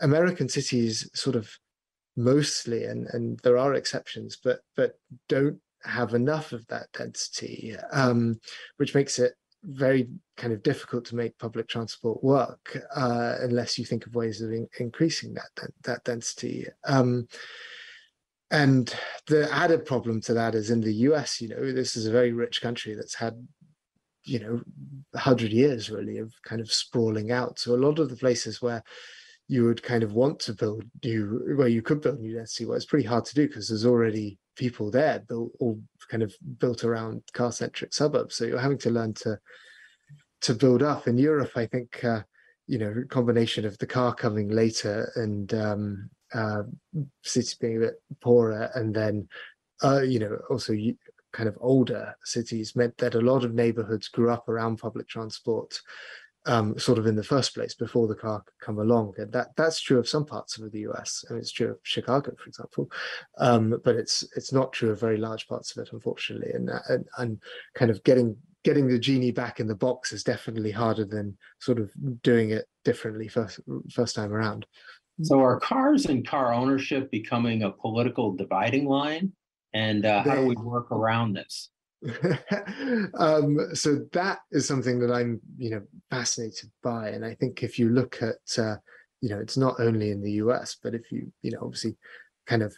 [0.00, 1.50] American cities sort of
[2.16, 4.98] mostly, and and there are exceptions, but but
[5.28, 8.38] don't have enough of that density, um,
[8.76, 9.32] which makes it
[9.64, 14.40] very kind of difficult to make public transport work uh, unless you think of ways
[14.40, 16.66] of in- increasing that that density.
[16.84, 17.28] Um,
[18.50, 18.94] and
[19.28, 22.32] the added problem to that is in the US, you know, this is a very
[22.32, 23.34] rich country that's had,
[24.24, 24.60] you know,
[25.12, 27.58] 100 years really of kind of sprawling out.
[27.58, 28.82] So a lot of the places where
[29.48, 32.76] you would kind of want to build new where you could build new density well
[32.76, 36.84] it's pretty hard to do because there's already people there built all kind of built
[36.84, 38.36] around car centric suburbs.
[38.36, 39.38] So you're having to learn to
[40.42, 41.06] to build up.
[41.06, 42.22] In europe i think uh,
[42.66, 46.62] you know combination of the car coming later and um uh,
[47.22, 49.28] cities being a bit poorer, and then
[49.82, 50.74] uh, you know also
[51.32, 55.80] kind of older cities meant that a lot of neighborhoods grew up around public transport
[56.46, 59.14] um, sort of in the first place before the car could come along.
[59.18, 61.24] And that that's true of some parts of the US.
[61.28, 62.90] I mean, it's true of Chicago, for example,
[63.38, 66.52] um, but it's it's not true of very large parts of it, unfortunately.
[66.52, 67.38] And, and and
[67.74, 71.78] kind of getting getting the genie back in the box is definitely harder than sort
[71.78, 71.90] of
[72.22, 74.66] doing it differently first first time around.
[75.22, 79.32] So are cars and car ownership becoming a political dividing line?
[79.74, 81.70] And uh, how do we work around this?
[83.18, 87.78] um, so that is something that I'm, you know, fascinated by, and I think if
[87.78, 88.76] you look at, uh,
[89.20, 91.96] you know, it's not only in the U.S., but if you, you know, obviously,
[92.46, 92.76] kind of,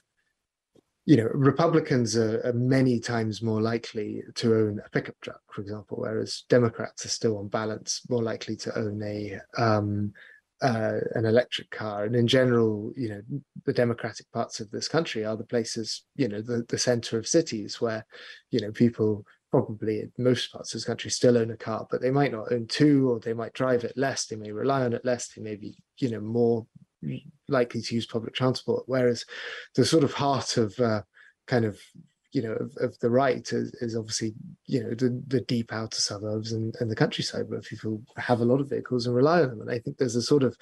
[1.06, 5.62] you know, Republicans are, are many times more likely to own a pickup truck, for
[5.62, 10.12] example, whereas Democrats are still, on balance, more likely to own a um,
[10.64, 12.04] uh, an electric car.
[12.04, 13.22] And in general, you know,
[13.66, 17.28] the democratic parts of this country are the places, you know, the, the center of
[17.28, 18.06] cities where,
[18.50, 22.00] you know, people probably in most parts of this country still own a car, but
[22.00, 24.26] they might not own two, or they might drive it less.
[24.26, 25.28] They may rely on it less.
[25.28, 26.66] They may be, you know, more
[27.48, 28.84] likely to use public transport.
[28.86, 29.26] Whereas
[29.74, 31.02] the sort of heart of uh,
[31.46, 31.78] kind of
[32.34, 34.34] you know of, of the right is, is, obviously
[34.66, 38.44] you know the, the deep outer suburbs and, and the countryside where people have a
[38.44, 39.60] lot of vehicles and rely on them.
[39.60, 40.56] And i think there's a sort of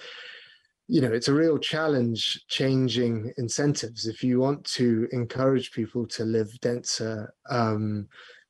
[0.86, 4.06] you know it's a real challenge changing incentives.
[4.06, 8.06] If you want to encourage people to live denser um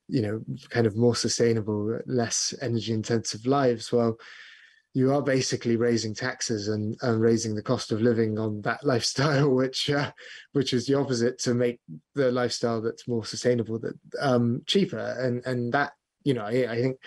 [0.08, 4.18] you know kind of more sustainable less energy intensive lives well
[4.94, 9.50] you are basically raising taxes and, and raising the cost of living on that lifestyle,
[9.50, 10.12] which uh,
[10.52, 11.80] which is the opposite to make
[12.14, 15.16] the lifestyle that's more sustainable that um, cheaper.
[15.18, 15.92] And and that
[16.24, 16.98] you know I, I think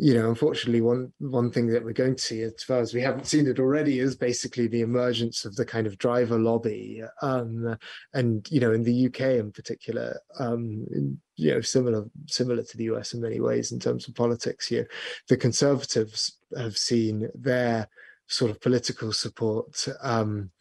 [0.00, 3.00] you know, unfortunately, one one thing that we're going to see, as far as we
[3.00, 7.76] haven't seen it already, is basically the emergence of the kind of driver lobby, um,
[8.14, 10.86] and you know, in the UK in particular, um,
[11.34, 14.68] you know, similar similar to the US in many ways in terms of politics.
[14.68, 14.88] Here,
[15.28, 17.88] the Conservatives have seen their
[18.28, 19.84] sort of political support.
[20.00, 20.52] Um,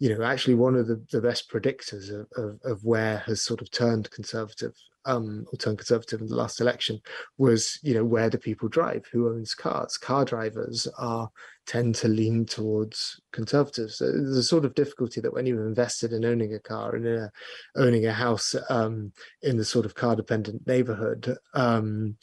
[0.00, 3.62] you know, actually, one of the, the best predictors of, of, of where has sort
[3.62, 4.74] of turned conservative
[5.04, 7.00] um, or turned conservative in the last election
[7.38, 9.04] was, you know, where do people drive?
[9.12, 9.98] Who owns cars?
[9.98, 11.28] Car drivers are
[11.66, 13.98] tend to lean towards conservatives.
[13.98, 17.06] So there's a sort of difficulty that when you've invested in owning a car and
[17.06, 17.30] a,
[17.76, 22.16] owning a house um, in the sort of car dependent neighborhood, um,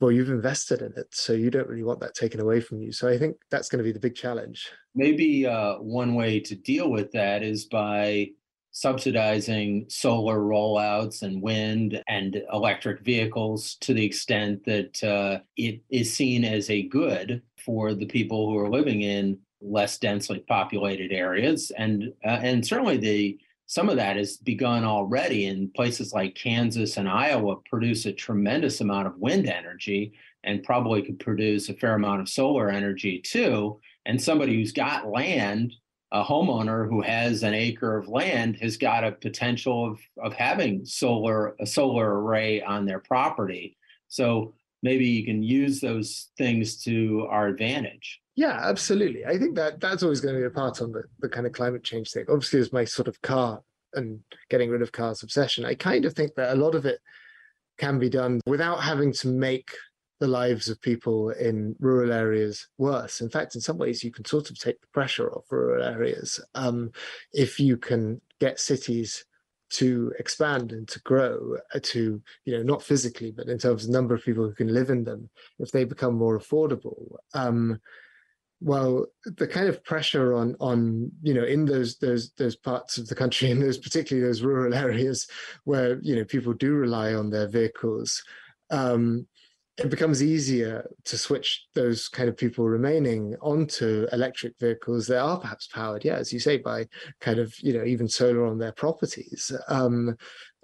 [0.00, 2.90] well, you've invested in it, so you don't really want that taken away from you.
[2.90, 4.70] So I think that's going to be the big challenge.
[4.94, 8.30] Maybe uh, one way to deal with that is by
[8.72, 16.14] subsidizing solar rollouts and wind and electric vehicles to the extent that uh, it is
[16.14, 21.70] seen as a good for the people who are living in less densely populated areas.
[21.76, 26.96] And uh, and certainly the some of that has begun already in places like Kansas
[26.96, 30.12] and Iowa produce a tremendous amount of wind energy
[30.42, 33.78] and probably could produce a fair amount of solar energy too.
[34.06, 35.72] And somebody who's got land
[36.12, 40.84] a homeowner who has an acre of land has got a potential of, of having
[40.84, 43.76] solar a solar array on their property.
[44.08, 48.20] So maybe you can use those things to our advantage.
[48.34, 49.24] Yeah, absolutely.
[49.26, 51.52] I think that that's always going to be a part on the, the kind of
[51.52, 52.24] climate change thing.
[52.28, 53.60] Obviously, as my sort of car
[53.94, 57.00] and getting rid of cars obsession, I kind of think that a lot of it
[57.78, 59.70] can be done without having to make
[60.20, 63.20] the lives of people in rural areas worse.
[63.20, 66.38] In fact, in some ways, you can sort of take the pressure off rural areas
[66.54, 66.92] um,
[67.32, 69.24] if you can get cities
[69.70, 73.90] to expand and to grow uh, to you know not physically but in terms of
[73.90, 77.80] number of people who can live in them if they become more affordable um
[78.60, 83.06] well the kind of pressure on on you know in those those those parts of
[83.06, 85.28] the country in those particularly those rural areas
[85.64, 88.22] where you know people do rely on their vehicles
[88.70, 89.26] um
[89.80, 95.38] it becomes easier to switch those kind of people remaining onto electric vehicles that are
[95.38, 96.86] perhaps powered, yeah, as you say, by
[97.20, 99.52] kind of you know even solar on their properties.
[99.68, 100.16] Um,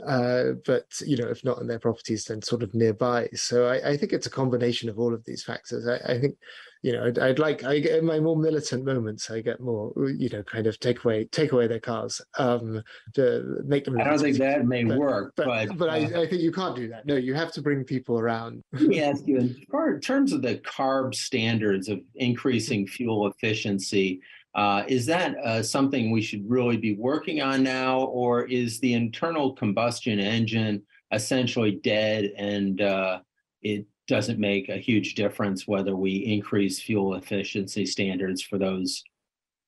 [0.07, 3.29] uh, but you know, if not on their properties, then sort of nearby.
[3.35, 5.87] So I, I think it's a combination of all of these factors.
[5.87, 6.37] I, I think
[6.83, 9.93] you know, I'd, I'd, like I get in my more militant moments, I get more,
[9.97, 12.83] you know, kind of take away take away their cars, um,
[13.15, 13.99] to make them.
[13.99, 16.53] I don't think that may but, work, but but, but uh, I, I think you
[16.53, 17.07] can't do that.
[17.07, 18.63] No, you have to bring people around.
[18.73, 24.21] let me ask you, in terms of the CARB standards of increasing fuel efficiency,
[24.57, 28.95] uh, is that uh, something we should really be working on now, or is the
[28.95, 30.83] internal combustion engine
[31.13, 33.21] essentially dead and uh,
[33.63, 39.05] it doesn't make a huge difference whether we increase fuel efficiency standards for those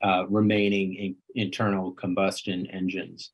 [0.03, 3.33] uh, remaining in, internal combustion engines?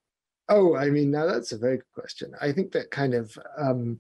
[0.48, 2.32] Oh, I mean, now that's a very good question.
[2.40, 3.98] I think that kind of, um,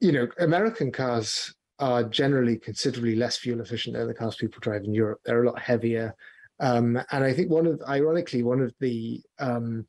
[0.00, 4.84] you know, American cars are generally considerably less fuel efficient than the cars people drive
[4.84, 5.20] in Europe.
[5.24, 6.14] They're a lot heavier.
[6.60, 9.86] Um, and I think one of, ironically, one of the um,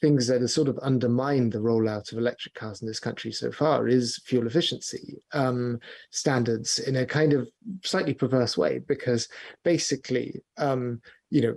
[0.00, 3.50] things that has sort of undermined the rollout of electric cars in this country so
[3.50, 5.78] far is fuel efficiency um,
[6.10, 7.48] standards in a kind of
[7.82, 9.28] slightly perverse way, because
[9.64, 11.00] basically, um,
[11.30, 11.54] you know,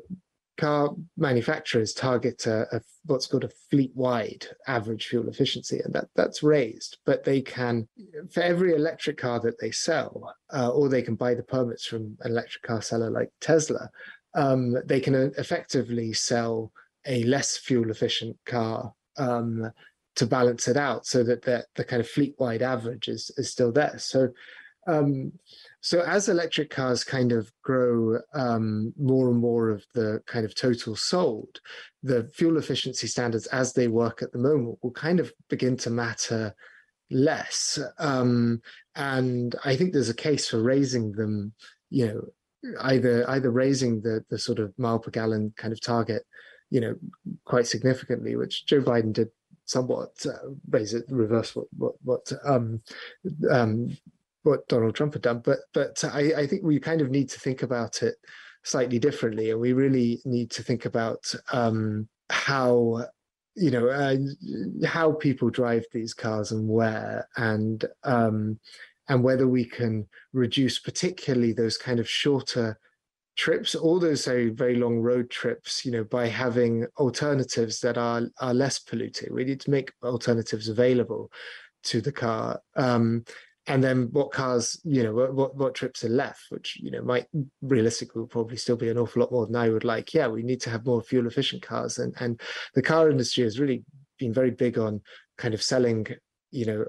[0.58, 6.41] car manufacturers target a, a, what's called a fleet-wide average fuel efficiency, and that that's
[6.41, 6.97] raised.
[7.05, 7.88] But they can,
[8.32, 12.18] for every electric car that they sell, uh, or they can buy the permits from
[12.22, 13.89] an electric car seller like Tesla,
[14.38, 16.71] um, they can effectively sell
[17.05, 19.69] a less fuel efficient car um,
[20.15, 23.51] to balance it out so that the, the kind of fleet wide average is, is
[23.51, 23.97] still there.
[23.97, 24.29] So,
[24.88, 25.31] um,
[25.81, 30.53] so as electric cars kind of grow um, more and more of the kind of
[30.53, 31.59] total sold,
[32.03, 35.89] the fuel efficiency standards as they work at the moment will kind of begin to
[35.89, 36.53] matter
[37.09, 37.79] less.
[37.97, 38.61] Um,
[38.95, 41.53] and I think there's a case for raising them,
[41.89, 42.21] you know,
[42.82, 46.24] either either raising the the sort of mile per gallon kind of target
[46.70, 46.95] you know,
[47.45, 49.30] quite significantly, which Joe Biden did
[49.66, 52.82] somewhat uh, raise it, reverse what what what um,
[53.49, 53.97] um,
[54.43, 55.41] what Donald Trump had done.
[55.43, 58.16] But but I, I think we kind of need to think about it
[58.64, 63.05] slightly differently, and we really need to think about um, how
[63.55, 64.18] you know uh,
[64.86, 68.60] how people drive these cars and where and um,
[69.10, 72.78] and whether we can reduce particularly those kind of shorter
[73.38, 78.24] trips, all those very, very long road trips, you know, by having alternatives that are
[78.41, 79.34] are less polluting.
[79.34, 81.32] We need to make alternatives available
[81.84, 82.60] to the car.
[82.76, 83.24] Um,
[83.68, 87.28] and then what cars, you know, what what trips are left, which you know might
[87.62, 90.14] realistically will probably still be an awful lot more than I would like.
[90.14, 92.41] Yeah, we need to have more fuel efficient cars, and and
[92.76, 93.84] the car industry has really
[94.18, 95.01] been very big on
[95.38, 96.08] kind of selling,
[96.49, 96.86] you know,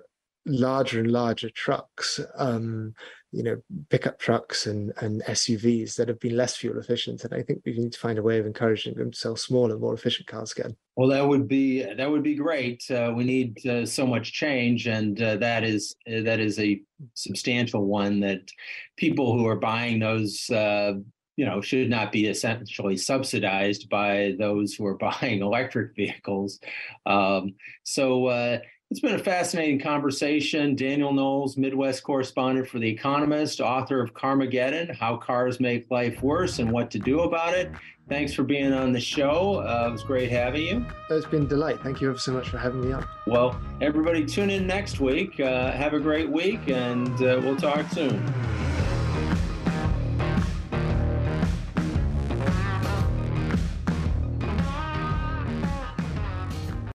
[0.49, 2.95] larger and larger trucks, um,
[3.33, 3.57] you know,
[3.91, 7.25] pickup trucks and, and SUVs that have been less fuel efficient.
[7.25, 9.79] And I think we need to find a way of encouraging them to sell smaller,
[9.79, 10.77] more efficient cars again.
[10.97, 12.91] Well, that would be that would be great.
[12.91, 16.81] Uh, we need uh, so much change, and uh, that is uh, that is a
[17.15, 18.51] substantial one that
[18.97, 20.95] people who are buying those uh,
[21.39, 26.59] you know should not be essentially subsidized by those who are buying electric vehicles
[27.07, 28.59] um, so uh,
[28.91, 30.75] it's been a fascinating conversation.
[30.75, 36.59] Daniel Knowles, Midwest correspondent for The Economist, author of Carmageddon How Cars Make Life Worse
[36.59, 37.71] and What to Do About It.
[38.09, 39.57] Thanks for being on the show.
[39.57, 40.87] Uh, it was great having you.
[41.11, 41.81] It's been a delight.
[41.83, 43.07] Thank you ever so much for having me on.
[43.27, 45.39] Well, everybody tune in next week.
[45.39, 48.25] Uh, have a great week, and uh, we'll talk soon.